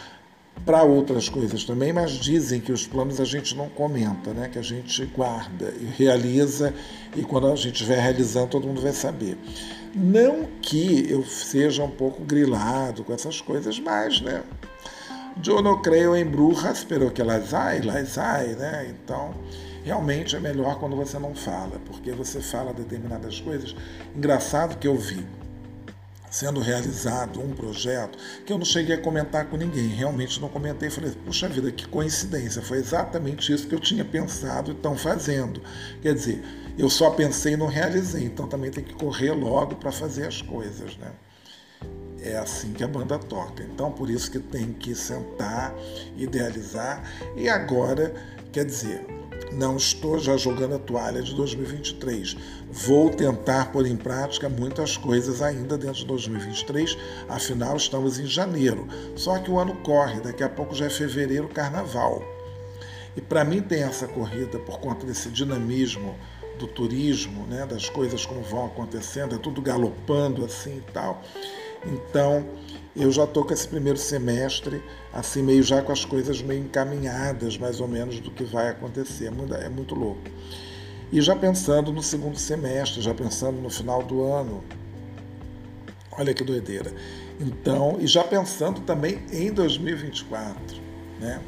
para 0.66 0.84
outras 0.84 1.28
coisas 1.28 1.64
também, 1.64 1.92
mas 1.92 2.12
dizem 2.12 2.62
que 2.62 2.72
os 2.72 2.88
planos 2.88 3.20
a 3.20 3.26
gente 3.26 3.56
não 3.56 3.68
comenta, 3.70 4.34
né? 4.34 4.50
que 4.50 4.58
a 4.58 4.62
gente 4.62 5.06
guarda 5.08 5.74
e 5.80 5.86
realiza, 5.86 6.74
e 7.16 7.22
quando 7.22 7.48
a 7.48 7.56
gente 7.56 7.74
estiver 7.74 8.00
realizando, 8.00 8.48
todo 8.48 8.68
mundo 8.68 8.82
vai 8.82 8.94
saber. 8.94 9.38
Não 9.94 10.46
que 10.62 11.06
eu 11.10 11.24
seja 11.26 11.84
um 11.84 11.92
pouco 11.92 12.24
grilado 12.24 13.04
com 13.04 13.14
essas 13.14 13.42
coisas, 13.42 13.80
mas, 13.80 14.22
né? 14.22 14.42
Eu 15.46 15.62
não 15.62 15.82
creio 15.82 16.16
em 16.16 16.26
brujas, 16.26 16.84
pero 16.84 17.12
que 17.12 17.22
elas 17.22 17.54
ai, 17.54 17.80
elas 17.80 18.18
ai, 18.18 18.56
né? 18.56 18.88
Então, 18.90 19.34
realmente 19.84 20.36
é 20.36 20.40
melhor 20.40 20.80
quando 20.80 20.96
você 20.96 21.20
não 21.20 21.36
fala, 21.36 21.80
porque 21.86 22.12
você 22.12 22.40
fala 22.40 22.74
determinadas 22.74 23.40
coisas. 23.40 23.76
Engraçado 24.16 24.78
que 24.78 24.88
eu 24.88 24.96
vi 24.96 25.26
sendo 26.34 26.60
realizado 26.60 27.40
um 27.40 27.54
projeto 27.54 28.18
que 28.44 28.52
eu 28.52 28.58
não 28.58 28.66
cheguei 28.66 28.96
a 28.96 28.98
comentar 28.98 29.46
com 29.46 29.56
ninguém, 29.56 29.88
realmente 29.88 30.42
não 30.42 30.50
comentei. 30.50 30.90
Falei, 30.90 31.12
puxa 31.24 31.48
vida, 31.48 31.72
que 31.72 31.88
coincidência, 31.88 32.60
foi 32.60 32.80
exatamente 32.80 33.54
isso 33.54 33.68
que 33.68 33.76
eu 33.76 33.80
tinha 33.80 34.04
pensado 34.04 34.72
e 34.72 34.74
estão 34.74 34.98
fazendo. 34.98 35.62
Quer 36.02 36.16
dizer, 36.16 36.44
eu 36.76 36.90
só 36.90 37.12
pensei 37.12 37.54
e 37.54 37.58
não 37.58 37.68
realizei, 37.68 38.24
então 38.24 38.48
também 38.48 38.72
tem 38.72 38.84
que 38.84 38.96
correr 38.96 39.32
logo 39.32 39.76
para 39.76 39.92
fazer 39.92 40.26
as 40.26 40.42
coisas, 40.42 40.98
né? 40.98 41.12
É 42.20 42.36
assim 42.38 42.74
que 42.74 42.84
a 42.84 42.88
banda 42.88 43.20
toca. 43.20 43.62
Então, 43.62 43.92
por 43.92 44.10
isso 44.10 44.32
que 44.32 44.40
tem 44.40 44.74
que 44.74 44.96
sentar, 44.96 45.76
idealizar. 46.18 47.04
E 47.36 47.48
agora, 47.48 48.12
quer 48.52 48.66
dizer, 48.66 49.06
não 49.52 49.78
estou 49.78 50.20
já 50.20 50.38
jogando 50.38 50.76
a 50.76 50.80
toalha 50.80 51.22
de 51.22 51.36
2023. 51.36 52.36
Vou 52.72 53.10
tentar 53.10 53.72
pôr 53.72 53.86
em 53.86 53.96
prática 53.96 54.50
muitas 54.50 54.98
coisas 54.98 55.42
ainda 55.42 55.78
dentro 55.78 56.00
de 56.00 56.06
2023, 56.06 56.98
afinal 57.30 57.78
estamos 57.78 58.20
em 58.20 58.26
janeiro. 58.26 58.88
Só 59.16 59.38
que 59.40 59.52
o 59.52 59.60
ano 59.60 59.76
corre, 59.84 60.22
daqui 60.22 60.44
a 60.44 60.50
pouco 60.50 60.74
já 60.74 60.86
é 60.86 60.90
fevereiro, 60.90 61.48
carnaval. 61.50 62.24
E 63.16 63.22
para 63.22 63.44
mim 63.44 63.62
tem 63.62 63.84
essa 63.84 64.08
corrida 64.08 64.58
por 64.60 64.80
conta 64.80 65.06
desse 65.06 65.30
dinamismo 65.30 66.16
do 66.58 66.68
turismo, 66.68 67.46
né, 67.48 67.66
das 67.66 67.90
coisas 67.90 68.26
como 68.26 68.42
vão 68.42 68.66
acontecendo, 68.68 69.36
é 69.36 69.38
tudo 69.38 69.62
galopando 69.62 70.46
assim 70.46 70.78
e 70.78 70.92
tal. 70.92 71.22
Então, 71.86 72.46
eu 72.96 73.12
já 73.12 73.24
estou 73.24 73.44
com 73.44 73.54
esse 73.54 73.68
primeiro 73.68 73.98
semestre, 73.98 74.84
assim, 75.12 75.42
meio 75.42 75.64
já 75.64 75.82
com 75.82 75.92
as 75.92 76.06
coisas 76.06 76.42
meio 76.42 76.64
encaminhadas, 76.64 77.58
mais 77.58 77.80
ou 77.82 77.88
menos, 77.88 78.20
do 78.20 78.30
que 78.30 78.44
vai 78.44 78.70
acontecer. 78.70 79.32
É 79.62 79.70
muito 79.70 79.96
louco. 79.96 80.22
E 81.12 81.22
já 81.22 81.36
pensando 81.36 81.92
no 81.92 82.04
segundo 82.04 82.38
semestre, 82.38 83.02
já 83.02 83.14
pensando 83.14 83.60
no 83.60 83.70
final 83.70 84.04
do 84.04 84.24
ano. 84.24 84.64
Olha 86.12 86.34
que 86.34 86.44
doideira. 86.44 86.94
Então, 87.40 87.98
e 88.00 88.06
já 88.06 88.24
pensando 88.24 88.82
também 88.82 89.24
em 89.32 89.52
2024, 89.52 90.80
né? 91.20 91.42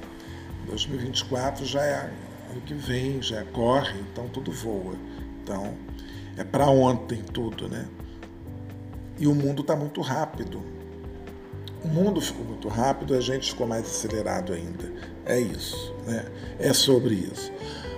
2024 0.68 1.64
já 1.64 1.84
é 1.84 2.12
ano 2.50 2.62
que 2.66 2.74
vem, 2.74 3.22
já 3.22 3.44
corre, 3.46 4.00
então 4.12 4.28
tudo 4.28 4.52
voa. 4.52 4.96
Então, 5.44 5.76
é 6.36 6.44
para 6.44 6.68
ontem 6.68 7.22
tudo, 7.22 7.70
né? 7.70 7.88
E 9.20 9.28
o 9.28 9.36
mundo 9.36 9.62
está 9.62 9.76
muito 9.76 10.02
rápido. 10.02 10.62
O 11.86 11.88
mundo 11.88 12.20
ficou 12.20 12.44
muito 12.44 12.68
rápido, 12.68 13.14
a 13.14 13.22
gente 13.22 13.52
ficou 13.52 13.68
mais 13.68 13.86
acelerado 13.86 14.52
ainda. 14.52 14.92
É 15.24 15.40
isso, 15.40 15.94
né? 16.08 16.26
É 16.58 16.74
sobre 16.74 17.14
isso. 17.14 17.52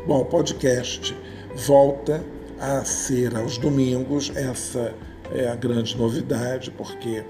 Bom, 0.05 0.23
o 0.23 0.25
podcast 0.25 1.15
volta 1.55 2.21
a 2.59 2.83
ser 2.83 3.33
aos 3.33 3.57
domingos, 3.57 4.29
essa 4.35 4.93
é 5.31 5.47
a 5.47 5.55
grande 5.55 5.97
novidade, 5.97 6.69
porque 6.71 7.23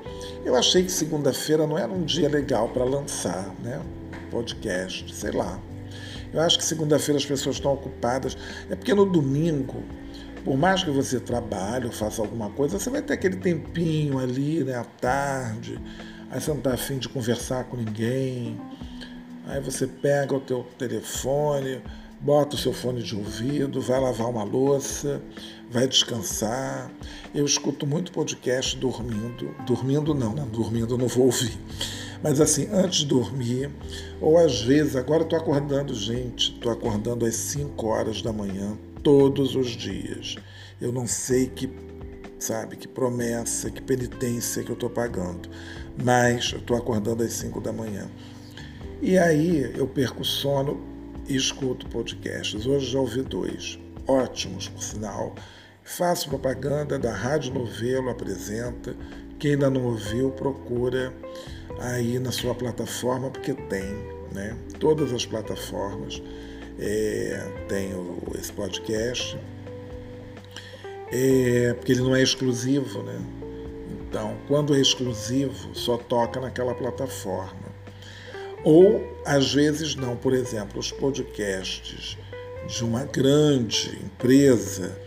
eu 0.44 0.56
achei 0.56 0.84
que 0.84 0.92
segunda-feira 0.92 1.68
não 1.68 1.78
era 1.78 1.92
um 1.92 2.04
dia 2.04 2.28
legal 2.28 2.70
para 2.70 2.84
lançar, 2.84 3.54
né? 3.64 3.80
Podcast, 4.32 5.14
sei 5.14 5.34
lá. 5.34 5.60
Eu 6.34 6.42
acho 6.42 6.58
que 6.58 6.66
segunda-feira 6.66 7.20
as 7.20 7.26
pessoas 7.26 7.58
estão 7.58 7.74
ocupadas. 7.74 8.36
É 8.68 8.76
porque 8.76 8.96
no 8.96 9.06
domingo, 9.06 9.84
por 10.44 10.58
mais 10.58 10.84
que 10.84 10.90
você 10.90 11.20
trabalhe 11.20 11.86
ou 11.86 11.92
faça 11.92 12.20
alguma 12.20 12.50
coisa, 12.50 12.80
você 12.80 12.90
vai 12.90 13.04
ter 13.04 13.14
aquele 13.14 13.36
tempinho 13.36 14.18
ali, 14.18 14.64
né, 14.64 14.74
à 14.74 14.84
tarde, 14.84 15.80
aí 16.30 16.40
você 16.42 16.52
não 16.52 16.58
está 16.58 16.74
afim 16.74 16.98
de 16.98 17.10
conversar 17.10 17.66
com 17.66 17.78
ninguém, 17.78 18.60
aí 19.46 19.62
você 19.62 19.88
pega 19.88 20.36
o 20.36 20.40
teu 20.40 20.66
telefone, 20.78 21.82
bota 22.20 22.56
o 22.56 22.60
seu 22.60 22.74
fone 22.74 23.02
de 23.02 23.16
ouvido, 23.16 23.82
vai 23.82 24.00
lavar 24.00 24.30
uma 24.30 24.44
louça, 24.44 25.22
vai 25.70 25.88
descansar. 25.88 26.92
Eu 27.34 27.46
escuto 27.46 27.86
muito 27.86 28.12
podcast 28.12 28.78
dormindo. 28.78 29.54
Dormindo 29.66 30.14
não, 30.14 30.34
né? 30.34 30.48
Dormindo 30.52 30.98
não 30.98 31.08
vou 31.08 31.26
ouvir. 31.26 31.58
Mas 32.24 32.42
assim, 32.42 32.68
antes 32.72 33.00
de 33.00 33.08
dormir, 33.08 33.70
ou 34.20 34.38
às 34.38 34.62
vezes, 34.62 34.96
agora 34.96 35.24
estou 35.24 35.38
acordando, 35.38 35.94
gente, 35.94 36.52
estou 36.54 36.72
acordando 36.72 37.26
às 37.26 37.36
5 37.36 37.86
horas 37.86 38.22
da 38.22 38.34
manhã, 38.34 38.76
todos 39.04 39.56
os 39.56 39.70
dias. 39.70 40.36
Eu 40.82 40.92
não 40.92 41.06
sei 41.06 41.48
que, 41.48 41.70
sabe, 42.40 42.76
que 42.76 42.88
promessa, 42.88 43.70
que 43.70 43.82
penitência 43.82 44.64
que 44.64 44.72
eu 44.72 44.74
estou 44.74 44.90
pagando, 44.90 45.48
mas 46.04 46.52
eu 46.54 46.60
estou 46.60 46.78
acordando 46.78 47.24
às 47.24 47.34
5 47.34 47.60
da 47.62 47.72
manhã. 47.72 48.08
E 49.02 49.18
aí 49.18 49.72
eu 49.76 49.88
perco 49.88 50.22
o 50.22 50.26
sono 50.26 50.82
e 51.28 51.36
escuto 51.36 51.88
podcasts. 51.88 52.66
Hoje 52.66 52.92
já 52.92 53.00
ouvi 53.00 53.22
dois, 53.22 53.80
ótimos 54.08 54.68
por 54.68 54.82
sinal. 54.82 55.36
Faço 55.84 56.30
propaganda 56.30 56.98
da 56.98 57.14
Rádio 57.14 57.54
Novelo 57.54 58.10
Apresenta. 58.10 58.96
Quem 59.40 59.52
ainda 59.52 59.70
não 59.70 59.86
ouviu, 59.86 60.32
procura 60.32 61.14
aí 61.80 62.18
na 62.20 62.32
sua 62.32 62.56
plataforma, 62.56 63.30
porque 63.30 63.54
tem, 63.54 63.86
né? 64.34 64.58
Todas 64.80 65.14
as 65.14 65.26
plataformas 65.26 66.22
é, 66.80 67.66
tem 67.68 67.94
o, 67.94 68.32
esse 68.38 68.52
podcast, 68.52 69.38
é, 71.12 71.74
porque 71.74 71.92
ele 71.92 72.02
não 72.02 72.16
é 72.16 72.22
exclusivo, 72.22 73.04
né? 73.04 73.20
Então, 74.10 74.38
quando 74.48 74.74
é 74.74 74.80
exclusivo, 74.80 75.76
só 75.76 75.98
toca 75.98 76.40
naquela 76.40 76.74
plataforma. 76.74 77.68
Ou, 78.64 79.06
às 79.26 79.54
vezes, 79.54 79.96
não. 79.96 80.16
Por 80.16 80.34
exemplo, 80.34 80.80
os 80.80 80.92
podcasts 80.92 82.18
de 82.68 82.84
uma 82.84 83.04
grande 83.04 83.98
empresa, 84.04 84.98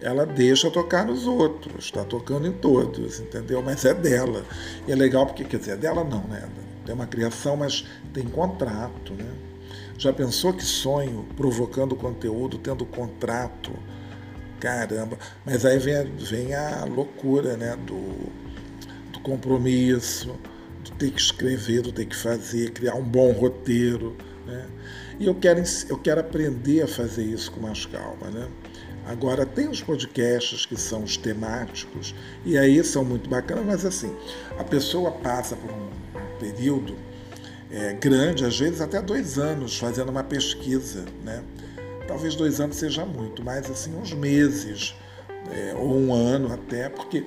ela 0.00 0.26
deixa 0.26 0.70
tocar 0.70 1.06
nos 1.06 1.26
outros, 1.26 1.86
está 1.86 2.04
tocando 2.04 2.46
em 2.46 2.52
todos, 2.52 3.20
entendeu? 3.20 3.62
Mas 3.62 3.84
é 3.84 3.94
dela. 3.94 4.44
E 4.86 4.92
é 4.92 4.94
legal 4.94 5.26
porque, 5.26 5.44
quer 5.44 5.58
dizer, 5.58 5.72
é 5.72 5.76
dela 5.76 6.04
não, 6.04 6.24
né? 6.24 6.48
Tem 6.84 6.94
uma 6.94 7.06
criação, 7.06 7.56
mas 7.56 7.84
tem 8.12 8.24
contrato, 8.24 9.14
né? 9.14 9.30
Já 9.96 10.12
pensou 10.12 10.52
que 10.52 10.64
sonho 10.64 11.26
provocando 11.36 11.94
conteúdo, 11.94 12.58
tendo 12.58 12.84
contrato? 12.84 13.72
Caramba! 14.58 15.18
Mas 15.44 15.64
aí 15.64 15.78
vem, 15.78 16.04
vem 16.16 16.54
a 16.54 16.84
loucura, 16.84 17.56
né? 17.56 17.76
Do, 17.76 18.41
compromisso, 19.22 20.38
do 20.84 20.90
ter 20.92 21.10
que 21.10 21.20
escrever, 21.20 21.82
do 21.82 21.92
ter 21.92 22.06
que 22.06 22.16
fazer, 22.16 22.70
criar 22.70 22.94
um 22.94 23.04
bom 23.04 23.32
roteiro, 23.32 24.16
né? 24.46 24.66
E 25.18 25.26
eu 25.26 25.34
quero, 25.34 25.62
eu 25.88 25.98
quero 25.98 26.20
aprender 26.20 26.82
a 26.82 26.88
fazer 26.88 27.24
isso 27.24 27.52
com 27.52 27.60
mais 27.60 27.86
calma, 27.86 28.28
né? 28.30 28.48
Agora, 29.06 29.44
tem 29.44 29.68
os 29.68 29.80
podcasts 29.80 30.64
que 30.64 30.76
são 30.76 31.02
os 31.02 31.16
temáticos, 31.16 32.14
e 32.44 32.56
aí 32.56 32.82
são 32.84 33.04
muito 33.04 33.28
bacanas, 33.28 33.64
mas 33.64 33.84
assim, 33.84 34.14
a 34.58 34.64
pessoa 34.64 35.10
passa 35.10 35.56
por 35.56 35.70
um 35.70 35.88
período 36.38 36.94
é, 37.70 37.94
grande, 37.94 38.44
às 38.44 38.58
vezes 38.58 38.80
até 38.80 39.02
dois 39.02 39.38
anos, 39.38 39.76
fazendo 39.78 40.10
uma 40.10 40.22
pesquisa, 40.22 41.04
né? 41.24 41.42
Talvez 42.06 42.36
dois 42.36 42.60
anos 42.60 42.76
seja 42.76 43.04
muito, 43.04 43.44
mas 43.44 43.70
assim, 43.70 43.96
uns 43.96 44.12
meses, 44.12 44.94
é, 45.52 45.74
ou 45.74 45.94
um 45.94 46.14
ano 46.14 46.52
até, 46.52 46.88
porque 46.88 47.26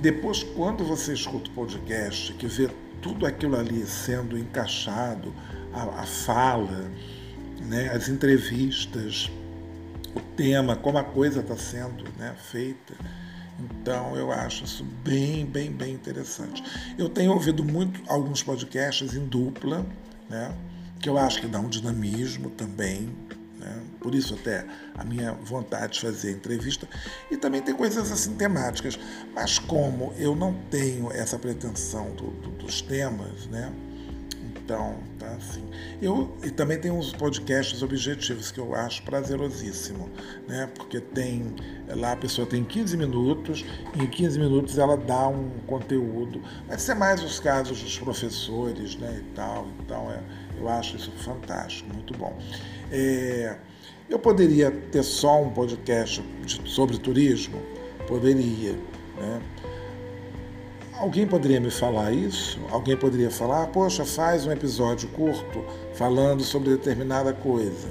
depois, 0.00 0.42
quando 0.42 0.84
você 0.84 1.12
escuta 1.12 1.50
o 1.50 1.52
podcast, 1.52 2.32
que 2.34 2.46
vê 2.46 2.70
tudo 3.02 3.26
aquilo 3.26 3.56
ali 3.56 3.86
sendo 3.86 4.38
encaixado, 4.38 5.32
a, 5.72 6.00
a 6.00 6.02
fala, 6.04 6.90
né, 7.66 7.90
as 7.90 8.08
entrevistas, 8.08 9.30
o 10.14 10.20
tema, 10.34 10.74
como 10.74 10.96
a 10.98 11.04
coisa 11.04 11.40
está 11.40 11.56
sendo 11.56 12.04
né, 12.18 12.34
feita. 12.50 12.94
Então 13.58 14.16
eu 14.16 14.30
acho 14.32 14.64
isso 14.64 14.84
bem, 15.04 15.44
bem, 15.44 15.70
bem 15.70 15.94
interessante. 15.94 16.62
Eu 16.98 17.08
tenho 17.08 17.32
ouvido 17.32 17.64
muito 17.64 18.00
alguns 18.06 18.42
podcasts 18.42 19.14
em 19.14 19.26
dupla, 19.26 19.86
né? 20.28 20.54
Que 21.00 21.08
eu 21.08 21.16
acho 21.18 21.40
que 21.40 21.46
dá 21.46 21.58
um 21.58 21.68
dinamismo 21.68 22.50
também. 22.50 23.14
Né? 23.58 23.82
Por 24.00 24.14
isso 24.14 24.34
até 24.34 24.66
a 24.94 25.04
minha 25.04 25.32
vontade 25.32 25.94
de 25.94 26.00
fazer 26.00 26.32
entrevista. 26.32 26.88
E 27.30 27.36
também 27.36 27.62
tem 27.62 27.74
coisas 27.74 28.10
assim 28.12 28.34
temáticas. 28.34 28.98
Mas 29.34 29.58
como 29.58 30.12
eu 30.18 30.36
não 30.36 30.54
tenho 30.70 31.10
essa 31.12 31.38
pretensão 31.38 32.10
do, 32.12 32.30
do, 32.30 32.50
dos 32.50 32.82
temas, 32.82 33.46
né? 33.46 33.72
Então, 34.66 34.96
tá 35.16 35.28
assim. 35.28 35.62
Eu 36.02 36.36
e 36.42 36.50
também 36.50 36.76
tem 36.80 36.90
uns 36.90 37.12
podcasts 37.12 37.82
objetivos 37.82 38.50
que 38.50 38.58
eu 38.58 38.74
acho 38.74 39.00
prazerosíssimo, 39.04 40.10
né? 40.48 40.68
Porque 40.74 41.00
tem 41.00 41.54
lá 41.88 42.12
a 42.12 42.16
pessoa 42.16 42.46
tem 42.48 42.64
15 42.64 42.96
minutos, 42.96 43.64
e 43.94 44.02
em 44.02 44.06
15 44.08 44.40
minutos 44.40 44.76
ela 44.76 44.96
dá 44.96 45.28
um 45.28 45.50
conteúdo. 45.68 46.42
Vai 46.66 46.80
ser 46.80 46.94
mais 46.94 47.22
os 47.22 47.38
casos 47.38 47.80
dos 47.80 47.96
professores, 47.96 48.96
né, 48.96 49.22
e 49.22 49.34
tal. 49.34 49.68
Então, 49.84 50.10
é, 50.10 50.20
eu 50.58 50.68
acho 50.68 50.96
isso 50.96 51.12
fantástico, 51.12 51.92
muito 51.94 52.12
bom. 52.18 52.36
É, 52.90 53.56
eu 54.08 54.18
poderia 54.18 54.70
ter 54.70 55.02
só 55.02 55.42
um 55.42 55.50
podcast 55.50 56.22
sobre 56.64 56.98
turismo? 56.98 57.60
Poderia, 58.06 58.72
né? 59.16 59.42
Alguém 60.94 61.26
poderia 61.26 61.60
me 61.60 61.70
falar 61.70 62.12
isso? 62.12 62.58
Alguém 62.70 62.96
poderia 62.96 63.30
falar, 63.30 63.66
poxa, 63.66 64.04
faz 64.04 64.46
um 64.46 64.52
episódio 64.52 65.08
curto 65.10 65.62
falando 65.92 66.42
sobre 66.42 66.70
determinada 66.70 67.32
coisa. 67.34 67.88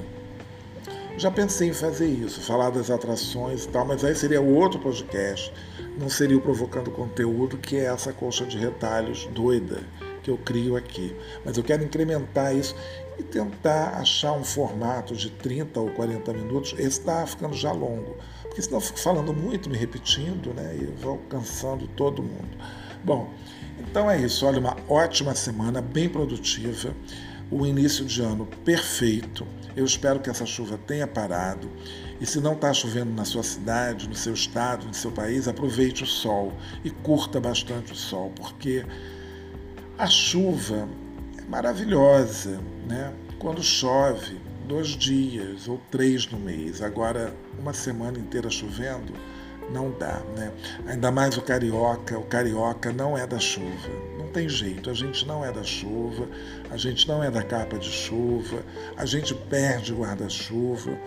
Já 1.18 1.30
pensei 1.30 1.70
em 1.70 1.74
fazer 1.74 2.08
isso, 2.08 2.42
falar 2.42 2.72
das 2.72 2.90
atrações 2.90 3.64
e 3.64 3.68
tal, 3.68 3.86
mas 3.86 4.04
aí 4.04 4.16
seria 4.16 4.42
outro 4.42 4.80
podcast, 4.80 5.54
não 5.98 6.10
seria 6.10 6.38
o 6.38 6.42
Provocando 6.42 6.92
Conteúdo, 6.92 7.58
que 7.58 7.78
é 7.78 7.86
essa 7.86 8.12
colcha 8.12 8.46
de 8.46 8.58
retalhos 8.58 9.26
doida 9.28 9.84
que 10.24 10.32
eu 10.32 10.38
crio 10.38 10.76
aqui. 10.76 11.16
Mas 11.46 11.56
eu 11.56 11.64
quero 11.64 11.84
incrementar 11.84 12.56
isso 12.56 12.76
e 13.18 13.24
tentar 13.24 13.98
achar 14.00 14.34
um 14.34 14.44
formato 14.44 15.16
de 15.16 15.30
30 15.30 15.80
ou 15.80 15.90
40 15.92 16.34
minutos. 16.34 16.74
Esse 16.74 17.00
está 17.00 17.26
ficando 17.26 17.56
já 17.56 17.72
longo, 17.72 18.16
porque 18.44 18.62
senão 18.62 18.78
eu 18.78 18.82
fico 18.82 19.00
falando 19.00 19.34
muito, 19.34 19.70
me 19.70 19.78
repetindo, 19.78 20.54
né? 20.54 20.76
E 20.76 20.86
vou 21.02 21.18
cansando 21.30 21.88
todo 21.90 22.22
mundo. 22.22 22.58
Bom, 23.04 23.32
então 23.80 24.10
é 24.10 24.20
isso. 24.20 24.46
Olha, 24.46 24.60
uma 24.60 24.76
ótima 24.90 25.36
semana, 25.36 25.82
bem 25.82 26.10
produtiva. 26.10 26.94
O 27.52 27.66
início 27.66 28.04
de 28.04 28.22
ano 28.22 28.48
perfeito. 28.66 29.46
Eu 29.76 29.86
espero 29.86 30.20
que 30.20 30.30
essa 30.30 30.46
chuva 30.46 30.80
tenha 30.88 31.06
parado. 31.06 31.70
E 32.20 32.26
se 32.26 32.40
não 32.40 32.54
está 32.54 32.74
chovendo 32.74 33.12
na 33.12 33.26
sua 33.26 33.44
cidade, 33.44 34.08
no 34.08 34.16
seu 34.16 34.34
estado, 34.34 34.88
no 34.88 34.94
seu 34.94 35.12
país, 35.12 35.48
aproveite 35.48 36.04
o 36.04 36.08
sol 36.08 36.54
e 36.84 36.90
curta 36.90 37.40
bastante 37.40 37.92
o 37.92 37.96
sol, 37.96 38.32
porque 38.36 38.86
a 39.98 40.08
chuva 40.08 40.88
maravilhosa, 41.48 42.60
né? 42.88 43.14
Quando 43.40 43.64
chove, 43.64 44.40
dois 44.68 44.90
dias 44.90 45.68
ou 45.68 45.80
três 45.92 46.30
no 46.30 46.40
mês. 46.40 46.82
Agora, 46.82 47.34
uma 47.60 47.74
semana 47.74 48.18
inteira 48.18 48.50
chovendo 48.50 49.14
não 49.72 49.92
dá, 49.92 50.22
né? 50.36 50.52
Ainda 50.88 51.12
mais 51.12 51.38
o 51.38 51.42
carioca, 51.42 52.18
o 52.18 52.24
carioca 52.24 52.92
não 52.92 53.18
é 53.18 53.26
da 53.26 53.40
chuva. 53.40 53.90
Não 54.18 54.28
tem 54.28 54.48
jeito, 54.48 54.90
a 54.90 54.94
gente 54.94 55.26
não 55.26 55.44
é 55.44 55.52
da 55.52 55.64
chuva, 55.64 56.28
a 56.70 56.78
gente 56.78 57.08
não 57.08 57.24
é 57.24 57.32
da 57.32 57.42
capa 57.42 57.78
de 57.78 57.90
chuva, 57.90 58.64
a 58.98 59.06
gente 59.06 59.34
perde 59.34 59.94
guarda-chuva, 59.94 60.98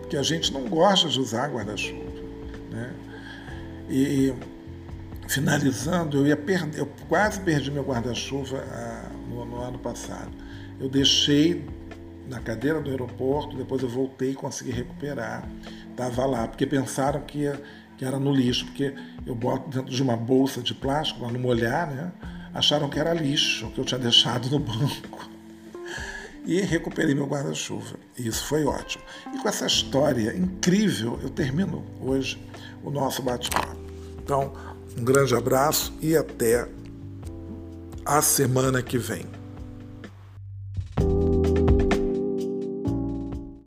porque 0.00 0.16
a 0.16 0.22
gente 0.22 0.52
não 0.52 0.68
gosta 0.68 1.08
de 1.08 1.18
usar 1.20 1.48
guarda-chuva, 1.50 2.20
né? 2.70 2.92
E 3.88 4.34
finalizando, 5.28 6.18
eu 6.18 6.26
ia 6.26 6.36
perder, 6.36 6.80
eu 6.80 6.88
quase 7.08 7.40
perdi 7.40 7.70
meu 7.70 7.82
guarda-chuva 7.82 8.62
ah, 8.70 8.93
no, 9.44 9.56
no 9.56 9.62
ano 9.62 9.78
passado. 9.78 10.30
Eu 10.80 10.88
deixei 10.88 11.64
na 12.28 12.40
cadeira 12.40 12.80
do 12.80 12.90
aeroporto, 12.90 13.56
depois 13.56 13.82
eu 13.82 13.88
voltei 13.88 14.30
e 14.32 14.34
consegui 14.34 14.70
recuperar. 14.70 15.48
Estava 15.90 16.26
lá, 16.26 16.48
porque 16.48 16.66
pensaram 16.66 17.20
que 17.20 17.48
que 17.96 18.04
era 18.04 18.18
no 18.18 18.32
lixo, 18.32 18.66
porque 18.66 18.94
eu 19.24 19.34
boto 19.34 19.70
dentro 19.70 19.94
de 19.94 20.02
uma 20.02 20.16
bolsa 20.16 20.60
de 20.60 20.74
plástico 20.74 21.20
para 21.20 21.32
não 21.32 21.40
molhar, 21.40 21.90
né? 21.90 22.12
Acharam 22.52 22.88
que 22.88 22.98
era 22.98 23.12
lixo, 23.12 23.70
que 23.70 23.78
eu 23.78 23.84
tinha 23.84 23.98
deixado 23.98 24.48
no 24.50 24.58
banco. 24.60 25.28
E 26.44 26.60
recuperei 26.60 27.14
meu 27.14 27.26
guarda-chuva. 27.26 27.96
E 28.18 28.26
isso 28.28 28.44
foi 28.44 28.64
ótimo. 28.64 29.02
E 29.32 29.38
com 29.38 29.48
essa 29.48 29.66
história 29.66 30.36
incrível, 30.36 31.18
eu 31.22 31.30
termino 31.30 31.84
hoje 32.00 32.38
o 32.82 32.90
nosso 32.90 33.22
bate-papo. 33.22 33.76
Então, 34.22 34.52
um 34.98 35.04
grande 35.04 35.34
abraço 35.34 35.92
e 36.00 36.16
até 36.16 36.68
a 38.04 38.20
semana 38.20 38.82
que 38.82 38.98
vem. 38.98 39.43